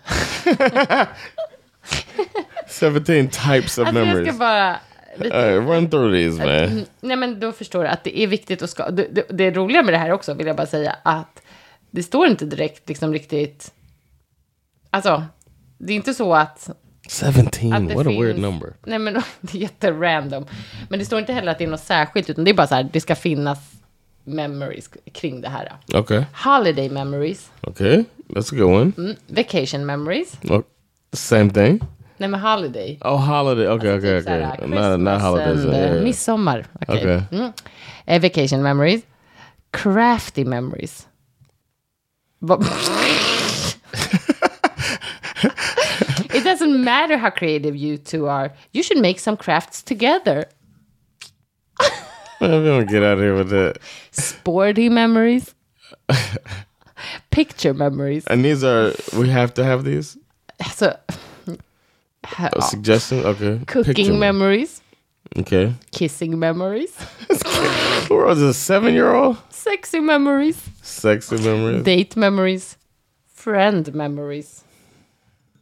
[2.79, 4.27] 17 types of Alltså jag memories.
[4.27, 4.79] ska bara...
[5.17, 6.85] Lite, right, run through these, man.
[7.01, 8.89] Nej, men då förstår du att det är viktigt att ska...
[8.89, 11.41] Det, det, det roliga med det här också, vill jag bara säga, att
[11.91, 13.73] det står inte direkt liksom riktigt...
[14.89, 15.23] Alltså,
[15.77, 16.69] det är inte så att...
[17.09, 18.73] 17, att det what a weird number.
[18.83, 20.45] Nej, men det är jätterandom.
[20.89, 22.75] Men det står inte heller att det är något särskilt, utan det är bara så
[22.75, 23.59] här, det ska finnas
[24.23, 25.73] memories kring det här.
[25.93, 28.91] Okay, Holiday memories, okay, that's a good one.
[28.97, 30.37] mm, vacation memories.
[30.49, 30.61] Oh,
[31.13, 31.79] same thing.
[32.23, 32.97] Nej, men holiday.
[33.01, 33.67] Oh, holiday.
[33.67, 34.67] Okay, Alltså okay, typ så här, okay.
[34.67, 35.65] Not, not holidays.
[35.65, 36.03] and, uh, eh, yeah.
[36.03, 36.65] midsommar.
[36.81, 36.97] Okej.
[36.97, 37.23] Okej.
[37.31, 37.53] Mm.
[38.05, 39.01] Eh, vacation memories.
[39.71, 41.07] Crafty memories.
[46.33, 48.53] It doesn't matter how creative you two are.
[48.71, 50.45] You should make some crafts together.
[52.39, 53.77] We gonna get out of here with that.
[54.11, 55.55] Sporty memories.
[57.31, 58.25] Picture memories.
[58.27, 60.17] And these are we have to have these
[62.23, 63.19] A suggestion.
[63.25, 64.19] Okay, cooking Picture me.
[64.19, 64.81] memories.
[65.37, 66.95] Okay, Kissing memories.
[68.07, 69.37] who was a seven-year-old?
[69.49, 70.61] Sexy memories.
[70.81, 71.83] Sexy memories.
[71.83, 72.77] Date memories,
[73.33, 74.63] friend memories,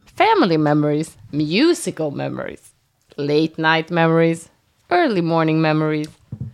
[0.04, 2.72] family memories, musical memories,
[3.16, 4.48] late night memories,
[4.90, 6.08] early morning memories,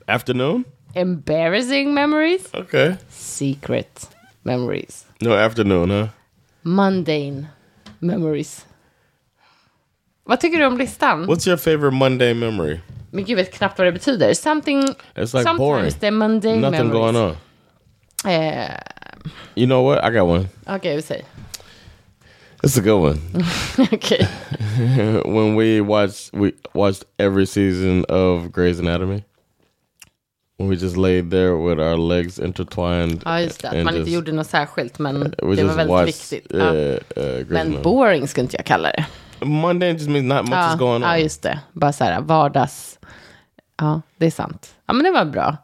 [0.07, 0.65] Afternoon.
[0.95, 2.99] embarrassing memories, Okay.
[3.09, 4.07] secret
[4.45, 6.09] memories, No afternoon, huh?
[6.63, 7.49] mundane
[8.01, 8.65] memories.
[10.29, 11.27] Vad tycker du om listan?
[11.27, 12.79] What's your favorite Monday memory?
[13.11, 14.35] Men gud, vet knappt vad det betyder.
[14.35, 15.91] Something, It's like sometimes boring.
[16.01, 16.93] the mundane Nothing memories.
[16.93, 17.37] going on.
[18.33, 18.71] Eh,
[19.55, 20.05] You know what?
[20.05, 20.49] I got one.
[20.67, 21.25] Okej, säg.
[22.63, 23.19] It's a good one.
[23.93, 24.29] Okej.
[25.25, 29.23] when we watched we watched every season of Grey's Anatomy.
[30.59, 33.23] When we just laid there with our legs intertwined.
[33.25, 33.69] Ja, just det.
[33.69, 36.07] Att and man inte just- gjorde något särskilt, men we det var just väldigt watched,
[36.33, 36.55] viktigt.
[36.55, 36.67] Uh, uh,
[37.17, 37.83] Grey's Men Anatomy.
[37.83, 39.07] boring skulle inte jag kalla det.
[39.41, 41.11] Monday just means not much Ja, is going on.
[41.11, 41.61] ja, just det.
[41.73, 42.99] Bara så här vardags...
[43.81, 44.75] Ja, det är sant.
[44.87, 45.57] Ja, men det var bra.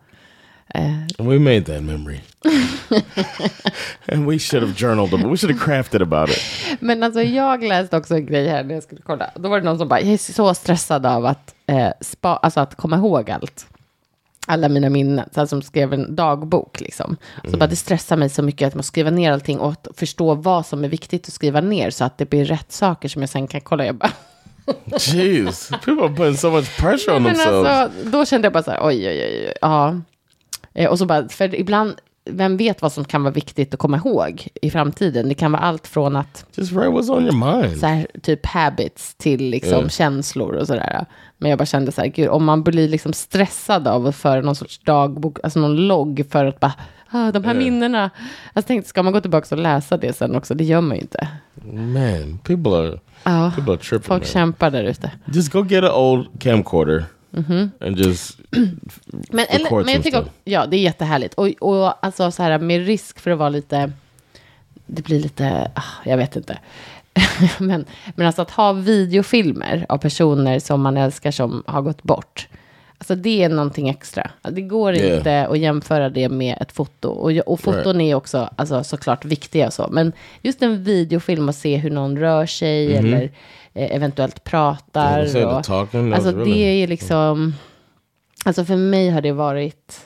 [1.18, 2.20] We made that memory.
[4.12, 5.30] and we should have journaled them.
[5.30, 6.38] We should have crafted about it.
[6.80, 9.30] Men alltså jag läste också en grej här när jag skulle kolla.
[9.34, 12.60] Då var det någon som bara, jag är så stressad av att, eh, spa, alltså
[12.60, 13.66] att komma ihåg allt.
[14.46, 17.16] Alla mina minnen, så som skrev en dagbok liksom.
[17.50, 20.34] Så bara det stressar mig så mycket att man skriva ner allting och att förstå
[20.34, 23.28] vad som är viktigt att skriva ner så att det blir rätt saker som jag
[23.28, 23.86] sen kan kolla.
[23.86, 24.10] Jag bara,
[24.98, 27.68] Jeez, people are putting so much pressure on themselves.
[27.68, 30.00] alltså, då kände jag bara så här, oj, oj, oj, oj, ja.
[30.74, 31.94] Eh, Och så bara, för ibland,
[32.30, 35.28] vem vet vad som kan vara viktigt att komma ihåg i framtiden?
[35.28, 37.78] Det kan vara allt från att Just write what's on your mind.
[37.80, 39.88] så här, typ habits till liksom Ja.
[39.88, 41.06] känslor och sådär.
[41.38, 44.40] Men jag bara kände så här, gud, om man blir liksom stressad av att föra
[44.40, 46.72] någon sorts dagbok, alltså någon logg för att bara,
[47.10, 47.60] ah, de här Ja.
[47.60, 48.10] minnena.
[48.54, 50.54] Jag tänkte, ska man gå tillbaka och läsa det sen också?
[50.54, 51.28] Det gör man ju inte.
[51.72, 54.02] Man, people are Ja, people are tripping.
[54.06, 54.26] folk man.
[54.28, 55.10] kämpar där ute.
[55.24, 57.04] Just go get an old camcorder
[57.80, 58.38] and just
[59.30, 60.32] Men, eller, men jag tycker, stuff.
[60.44, 61.34] ja, det är jättehärligt.
[61.34, 63.92] Och, och alltså så här med risk för att vara lite,
[64.86, 66.58] det blir lite, ah, jag vet inte.
[67.58, 72.48] men, men alltså att ha videofilmer av personer som man älskar som har gått bort.
[72.98, 74.30] Alltså det är någonting extra.
[74.42, 75.16] Det går Yeah.
[75.16, 77.08] inte att jämföra det med ett foto.
[77.08, 79.88] Och, och foton är också alltså, såklart viktiga och så.
[79.90, 83.30] Men just en videofilm och se hur någon rör sig eller eh,
[83.74, 85.46] eventuellt pratar.
[85.46, 85.70] Och,
[86.14, 87.54] alltså det är liksom,
[88.44, 90.00] alltså för mig har det varit,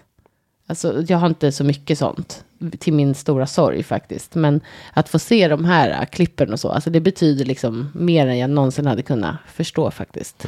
[0.66, 2.44] alltså jag har inte så mycket sånt.
[2.78, 4.34] Till min stora sorg faktiskt.
[4.34, 4.60] Men
[4.92, 8.38] att få se de här äh, klippen och så, alltså det betyder liksom mer än
[8.38, 10.44] jag någonsin hade kunnat förstå faktiskt.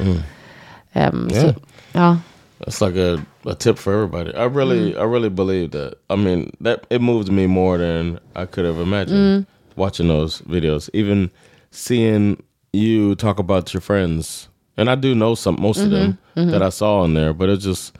[0.93, 1.41] Ehm, Yeah.
[1.41, 1.53] så,
[1.91, 2.17] ja.
[2.59, 4.29] That's like a, a tip for everybody.
[4.29, 5.93] I really, I really believe that.
[6.09, 10.89] I mean, that it moved me more than I could have imagined watching those videos.
[10.93, 11.29] Even
[11.71, 12.37] seeing
[12.73, 16.69] you talk about your friends, and I do know some most of them that I
[16.69, 17.95] saw in there, but it's just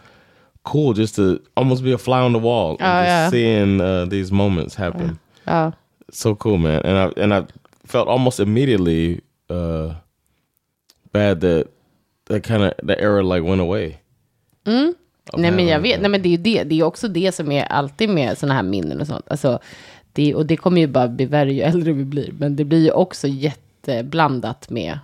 [0.63, 3.29] cool just to almost be a fly on the wall Oh, yeah.
[3.31, 5.19] seeing uh, these moments happen.
[5.47, 5.71] ja.
[6.11, 6.81] so cool, man.
[6.85, 7.45] And I and I
[7.85, 9.93] felt almost immediately uh,
[11.11, 11.67] bad that
[12.25, 13.97] that kind of the era like went away.
[15.33, 17.31] Of Nej men jag vet, nej men det är ju det, det är också det
[17.35, 19.25] som är alltid med sådana här minnen och sånt.
[19.27, 19.59] Alltså,
[20.13, 22.31] det, och det kommer ju bara bli värre ju äldre vi blir.
[22.39, 23.27] Men det blir ju också
[23.87, 24.99] jätteblandat med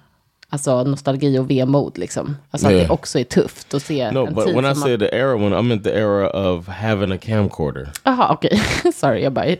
[0.49, 2.37] alltså, nostalgi och vemod liksom.
[2.51, 2.87] Alltså att Yeah.
[2.87, 5.37] det också är tufft att se No, en but tid when I say the era,
[5.37, 7.89] when I meant the era of having a camcorder.
[8.03, 8.61] Jaha, okej.
[8.93, 9.45] Sorry, jag bara...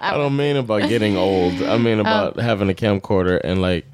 [0.00, 1.52] I don't mean about getting old.
[1.62, 3.86] I mean about having a camcorder and like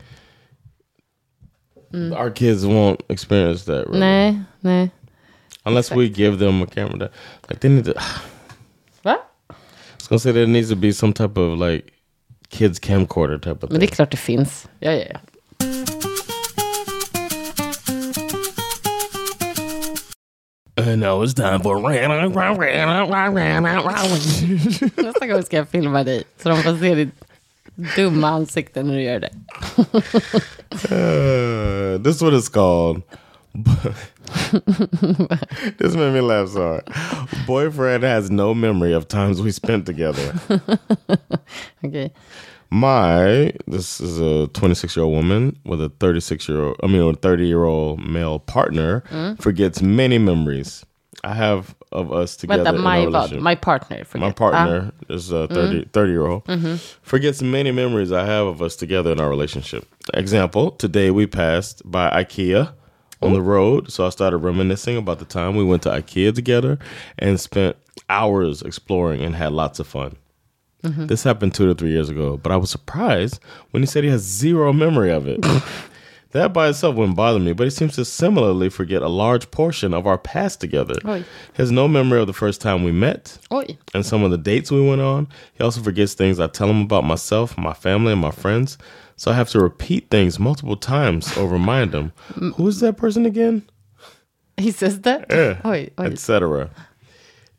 [2.16, 3.86] our kids won't experience that.
[3.86, 4.00] Really.
[4.00, 4.90] nej, nej.
[5.66, 6.98] Unless we give them a camera.
[6.98, 7.12] That,
[7.48, 7.94] like they need to.
[7.98, 8.02] I
[9.02, 9.16] Va?
[9.98, 11.93] was gonna say there needs to be some type of like
[12.48, 14.68] kids camcorder type of Men det är klart det finns.
[14.80, 15.18] Ja, ja, ja.
[20.76, 21.80] And now it's time for
[25.02, 26.24] Nästa gång ska jag filma dig.
[26.42, 27.24] Så de får se ditt
[27.96, 29.30] dumma ansikte när du gör det.
[30.90, 33.02] Uh, this is what it's called.
[35.78, 37.46] this made me laugh so hard.
[37.46, 40.34] Boyfriend has no memory of times we spent together.
[41.84, 42.12] okay.
[42.70, 47.02] My, this is a 26 year old woman with a 36 year old, I mean,
[47.02, 49.40] a 30 year old male partner, mm.
[49.40, 50.84] forgets many memories
[51.24, 52.70] I have of us together.
[52.70, 53.06] Our my, vad?
[53.06, 53.42] relationship.
[53.42, 54.04] my partner.
[54.14, 55.54] My partner uh, is a mm.
[55.54, 56.76] 30, 30 year old, mm-hmm.
[57.02, 59.86] forgets many memories I have of us together in our relationship.
[60.12, 62.74] Example, today we passed by IKEA
[63.24, 63.90] on the road.
[63.90, 66.78] So I started reminiscing about the time we went to IKEA together
[67.18, 67.76] and spent
[68.08, 70.16] hours exploring and had lots of fun.
[70.82, 71.06] Mm-hmm.
[71.06, 74.10] This happened two to three years ago, but I was surprised when he said he
[74.10, 75.40] has zero memory of it.
[76.32, 79.94] that by itself wouldn't bother me, but he seems to similarly forget a large portion
[79.94, 80.94] of our past together.
[80.96, 81.20] Oj.
[81.20, 83.78] He has no memory of the first time we met, Oj.
[83.94, 85.28] and some of the dates we went on.
[85.54, 88.76] He also forgets things I tell him about myself, my family, and my friends.
[89.16, 92.12] So I have to repeat things multiple times or remind him.
[92.56, 93.62] Who is that person again?
[94.56, 95.26] He says that?
[95.30, 95.60] Yeah.
[95.64, 96.12] Oj, oj.
[96.12, 96.70] Etc.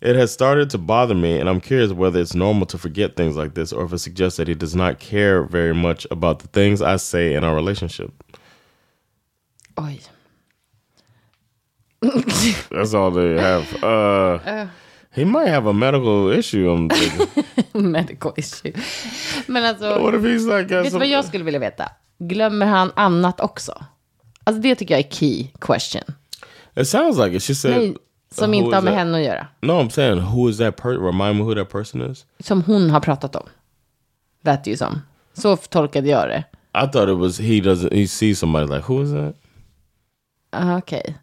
[0.02, 3.36] It has started to bother me, and I'm curious whether it's normal to forget things
[3.36, 6.48] like this or if it suggests that he does not care very much about the
[6.48, 8.12] things I say in our relationship.
[9.78, 10.08] Oj.
[12.70, 13.84] That's all they have.
[13.84, 14.68] Uh,
[15.16, 16.70] he might have a medical issue.
[16.70, 16.90] I'm.
[17.92, 18.74] Medical issue.
[19.48, 21.90] Men alltså, what if he's like vet du vad jag skulle vilja veta?
[22.20, 23.86] Glömmer han annat också?
[24.44, 26.04] Alltså det tycker jag är key question.
[26.76, 27.44] It sounds like it.
[27.44, 27.78] She said.
[27.78, 27.98] Nej,
[28.32, 29.00] som uh, inte har med that?
[29.00, 29.48] henne att göra.
[29.62, 31.06] No, I'm saying who is that person?
[31.06, 32.26] Remind me who that person is.
[32.40, 33.48] Som hon har pratat om.
[34.44, 35.02] Lät ju som.
[35.34, 36.44] Så tolkade jag det.
[36.84, 37.94] I thought it was he doesn't.
[37.94, 39.36] He sees somebody like who is that?
[40.52, 41.16] Ah, Okej.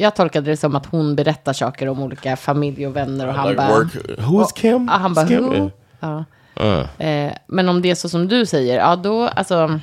[0.00, 3.48] Jag tolkade det som att hon berättar saker om olika familj och vänner och han
[3.48, 3.68] Like bara...
[3.78, 3.94] work.
[4.18, 4.88] Who's Kim?
[4.92, 5.70] Ja, han bara, who?
[6.00, 6.24] Ja.
[6.60, 7.06] Uh.
[7.06, 9.80] Eh, men om det är så som du säger, ja då, alltså,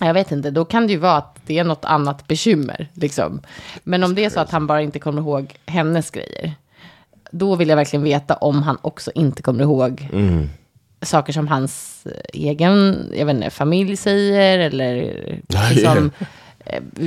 [0.00, 2.88] jag vet inte, då kan det ju vara att det är något annat bekymmer.
[2.94, 3.40] Liksom.
[3.84, 6.52] Men om det är så att han bara inte kommer ihåg hennes grejer,
[7.30, 10.48] då vill jag verkligen veta om han också inte kommer ihåg Mm.
[11.02, 15.14] saker som hans egen, jag vet inte, familj säger, eller
[15.70, 16.26] liksom, eh,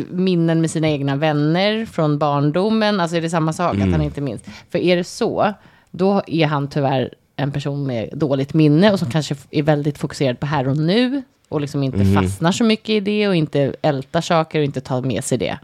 [0.10, 3.00] minnen med sina egna vänner från barndomen.
[3.00, 3.88] Alltså är det samma sak, Mm.
[3.88, 4.42] att han inte minns.
[4.70, 5.54] För är det så,
[5.92, 10.40] då är han tyvärr en person med dåligt minne och som kanske är väldigt fokuserad
[10.40, 12.14] på här och nu och liksom inte Mhm.
[12.24, 15.58] fastnar så mycket i det och inte ältar saker och inte tar med sig det.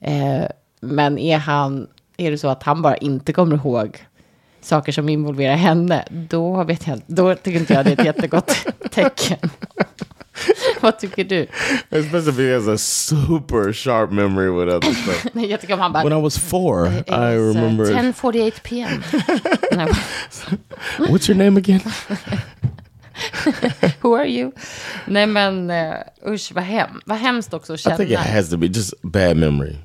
[0.00, 0.44] Eh,
[0.80, 1.86] men är han,
[2.16, 3.98] är det så att han bara inte kommer ihåg
[4.60, 8.56] saker som involverar henne, då vet jag då tycker inte jag det är ett jättegott
[8.90, 9.50] tecken.
[10.86, 11.46] Vad tycker du?
[11.90, 15.26] Especially if he has a super sharp memory with other stuff.
[15.32, 16.04] Nej, jag tycker om han bara...
[16.04, 17.84] when I was four, "It I was, uh, remember.
[17.84, 19.02] 10.48 p.m.
[20.98, 21.80] What's your name again?
[24.00, 24.52] Who are you?
[25.06, 25.94] Nej men uh,
[26.26, 28.34] usch vad, hem, vad hemskt också att I think it känna.
[28.36, 29.76] has to be just bad memory.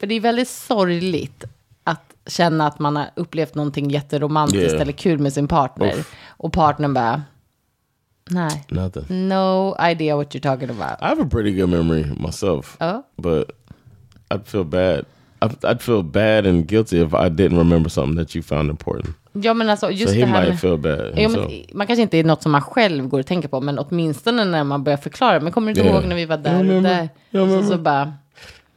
[0.00, 1.44] För det är väldigt sorgligt
[1.84, 4.80] att känna att man har upplevt någonting jätteromantiskt Yeah.
[4.82, 5.94] eller kul med sin partner.
[5.98, 6.14] Uff.
[6.28, 7.22] Och partnern bara,
[8.30, 9.28] nej, Nothing.
[9.28, 11.00] no idea what you're talking about.
[11.02, 13.50] I have a pretty good memory myself, Oh, but
[14.34, 15.04] I'd feel bad.
[15.42, 19.16] I'd, I'd feel bad and guilty if I didn't remember something that you found important.
[19.32, 20.60] ja men alltså So just he det här might med...
[20.60, 21.12] feel bad.
[21.16, 23.78] Ja, men, man kanske inte är något som man själv går och tänker på, men
[23.78, 25.40] åtminstone när man börjar förklara.
[25.40, 25.94] Men kommer du inte Yeah.
[26.00, 27.08] ihåg när vi var där och där?
[27.32, 28.12] Så, så bara,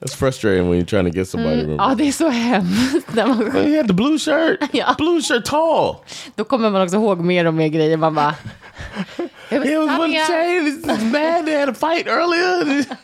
[0.02, 1.86] That's frustrating when you're trying to get somebody to remember.
[1.90, 3.14] ja det är så hemskt.
[3.16, 4.60] När man, He had the blue shirt.
[4.74, 4.96] Ja.
[4.98, 5.96] Blue shirt tall.
[6.36, 7.98] då kommer man också ihåg mer och mer grejer.
[7.98, 8.36] Man bara...
[9.50, 10.62] "Jag vet He was with jag-" Shane.
[10.62, 11.46] He's mad.
[11.46, 12.86] They had a fight earlier.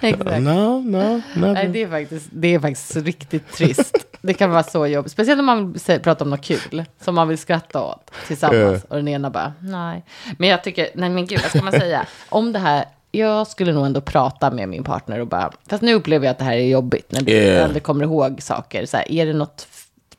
[0.00, 0.40] Exakt.
[0.42, 3.96] no, no, Nej, det är, faktiskt, det är faktiskt riktigt trist.
[4.22, 5.12] Det kan vara så jobbigt.
[5.12, 6.84] Speciellt om man pratar om något kul.
[7.00, 8.82] Som man vill skratta åt tillsammans.
[8.82, 8.86] Ja.
[8.88, 10.04] Och den ena bara, nej.
[10.38, 12.06] Men jag tycker, nej men gud, vad ska man säga?
[12.28, 15.94] Om det här, jag skulle nog ändå prata med min partner och bara, fast nu
[15.94, 17.12] upplever jag att det här är jobbigt.
[17.12, 17.78] När du Yeah.
[17.78, 18.86] kommer ihåg saker.
[18.86, 19.66] Så här, är det något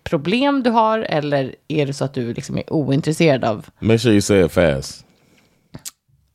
[0.04, 1.00] problem du har?
[1.00, 4.52] Eller är det så att du liksom är ointresserad av, Make sure you say it
[4.52, 5.06] fast.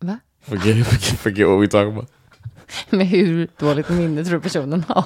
[0.01, 0.19] va?
[0.45, 2.11] Forget, forget, forget what we talking about.
[2.91, 5.05] Med hur dåligt minne tror du personen har?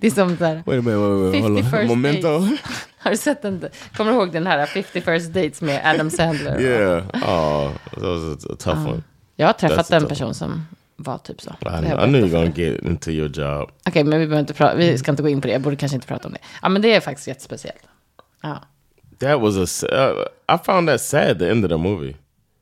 [0.00, 1.70] Det är som så här, Wait a minute, wait, wait, hold 50 on.
[1.70, 2.38] first Memento.
[2.38, 2.60] dates.
[2.98, 3.64] Har du sett den?
[3.96, 6.60] Kommer du ihåg den här 50 first dates med Adam Sandler?
[6.60, 7.06] yeah.
[7.14, 9.02] Oh, that was a, a tough one.
[9.36, 10.66] Jag har träffat That's en person som
[10.96, 11.50] var typ så.
[11.50, 13.70] I, I knew you gonna get into your job.
[13.88, 15.52] Okej, men vi, behöver inte vi ska inte gå in på det.
[15.52, 16.40] Jag borde kanske inte prata om det.
[16.62, 17.85] Ja, men det är faktiskt jättespeciellt.
[18.46, 18.62] Ja.
[19.18, 19.86] That was a.
[19.86, 21.38] Uh, I found that sad.
[21.38, 22.14] The end of the movie.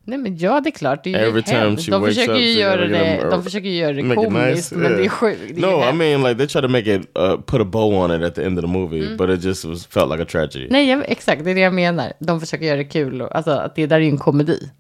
[0.07, 1.05] Nej, men ja, det är klart.
[1.05, 1.85] Det är ju Every time hemskt.
[1.85, 4.75] she De wakes försöker ju göra det, de uh, försöker ju göra det komiskt, nice.
[4.75, 5.09] men det är yeah.
[5.09, 5.41] sjukt.
[5.49, 7.65] Det är No, ju I mean like they try to make it uh, put a
[7.65, 10.23] bow on it at the end of the movie, but it just was felt like
[10.23, 10.67] a tragedy.
[10.71, 12.13] Nej, jag, exakt, det är det jag menar.
[12.19, 13.23] De försöker göra det kul.
[13.23, 14.71] Och, alltså, att det där är ju en komedi.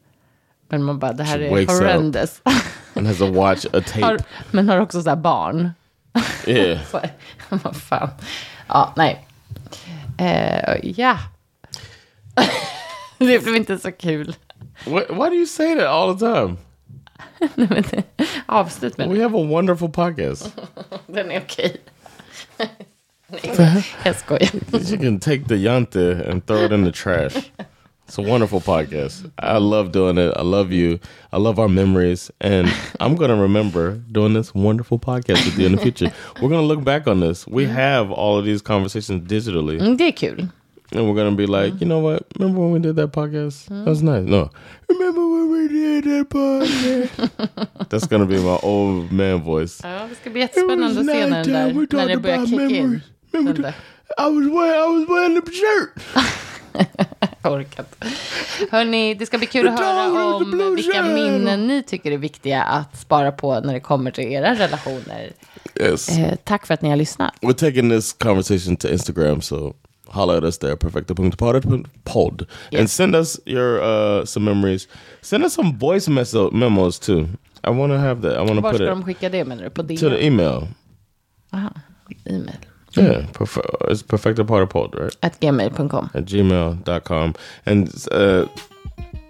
[0.69, 2.43] Men man bara, det här She är horrendous.
[2.95, 4.25] And has to watch a har, tape.
[4.51, 5.71] men har också så här barn.
[6.47, 6.79] Yeah.
[6.91, 7.01] Så
[7.49, 8.09] Vad fan.
[8.69, 9.27] Ja, nej.
[10.19, 11.19] Eh, ja.
[13.19, 14.37] det blev inte så kul.
[14.87, 16.57] What, why do you say that all the time?
[17.91, 18.05] Det-
[18.47, 20.53] Avslut med We have a wonderful podcast.
[21.07, 21.77] Den är okej.
[23.59, 24.51] Nej, jag skojar.
[24.73, 27.33] you can take the yante and throw it in the trash.
[28.07, 29.31] It's a wonderful podcast.
[29.39, 30.35] I love doing it.
[30.37, 31.01] I love you.
[31.33, 32.31] I love our memories.
[32.41, 32.69] And
[33.01, 36.13] I'm going to remember doing this wonderful podcast with you in the future.
[36.41, 37.47] We're going to look back on this.
[37.47, 39.79] We have all of these conversations digitally.
[39.81, 40.49] Mm, det är kul.
[40.93, 42.27] And we're going to be like, you know what?
[42.39, 43.67] Remember when we did that podcast?
[43.69, 44.27] That was nice.
[44.29, 44.51] No.
[44.89, 47.89] Remember when we did that podcast?
[47.89, 49.81] That's going to be my old man voice.
[49.83, 53.01] Ja, det ska bli jättespännande att se när, den där, när det börjar kicka in.
[53.33, 53.75] Den där.
[54.19, 55.99] I was wearing, I was wearing the shirt.
[56.75, 57.85] Inte.
[58.71, 62.97] Hörni, det ska bli kul att höra om vilka minnen ni tycker är viktiga att
[63.01, 65.33] spara på när det kommer till era relationer.
[65.81, 66.19] Yes.
[66.19, 67.35] Eh, tack för att ni har lyssnat.
[67.43, 69.75] We're taking this conversation to Instagram, so
[70.07, 71.87] holla at us there, perfecta.pod, and
[72.71, 72.93] Yes.
[72.93, 74.89] send us your uh, some memories.
[75.21, 76.09] Send us some voice
[76.53, 77.29] memos too.
[77.67, 78.33] I want to have that.
[78.33, 79.71] I want to Var put ska it de skicka det menar du?
[79.71, 80.17] På to the DM?
[80.21, 80.69] email.
[81.53, 81.71] Aha,
[82.25, 82.57] e-mail.
[82.97, 85.17] Yeah, perf- it's perfectapartypod, right?
[85.23, 86.11] At gmail.com.
[86.15, 87.35] At gmail.com.
[87.67, 88.47] And uh,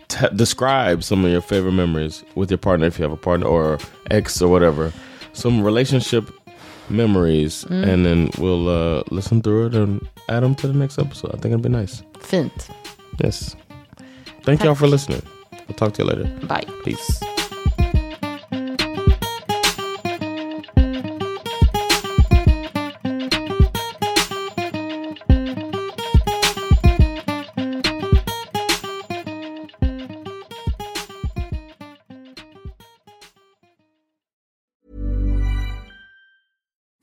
[0.09, 3.47] t- describe some of your favorite memories with your partner if you have a partner
[3.47, 3.79] or
[4.11, 4.93] ex or whatever.
[5.33, 6.31] Some relationship
[6.89, 11.31] memories, and then we'll uh, listen through it and add them to the next episode.
[11.35, 12.03] I think it'd be nice.
[12.21, 12.69] Fint.
[13.23, 13.57] Yes.
[14.43, 15.23] Thank y'all for listening.
[15.53, 16.47] I'll talk to you later.
[16.47, 16.65] Bye.
[16.85, 17.21] Peace.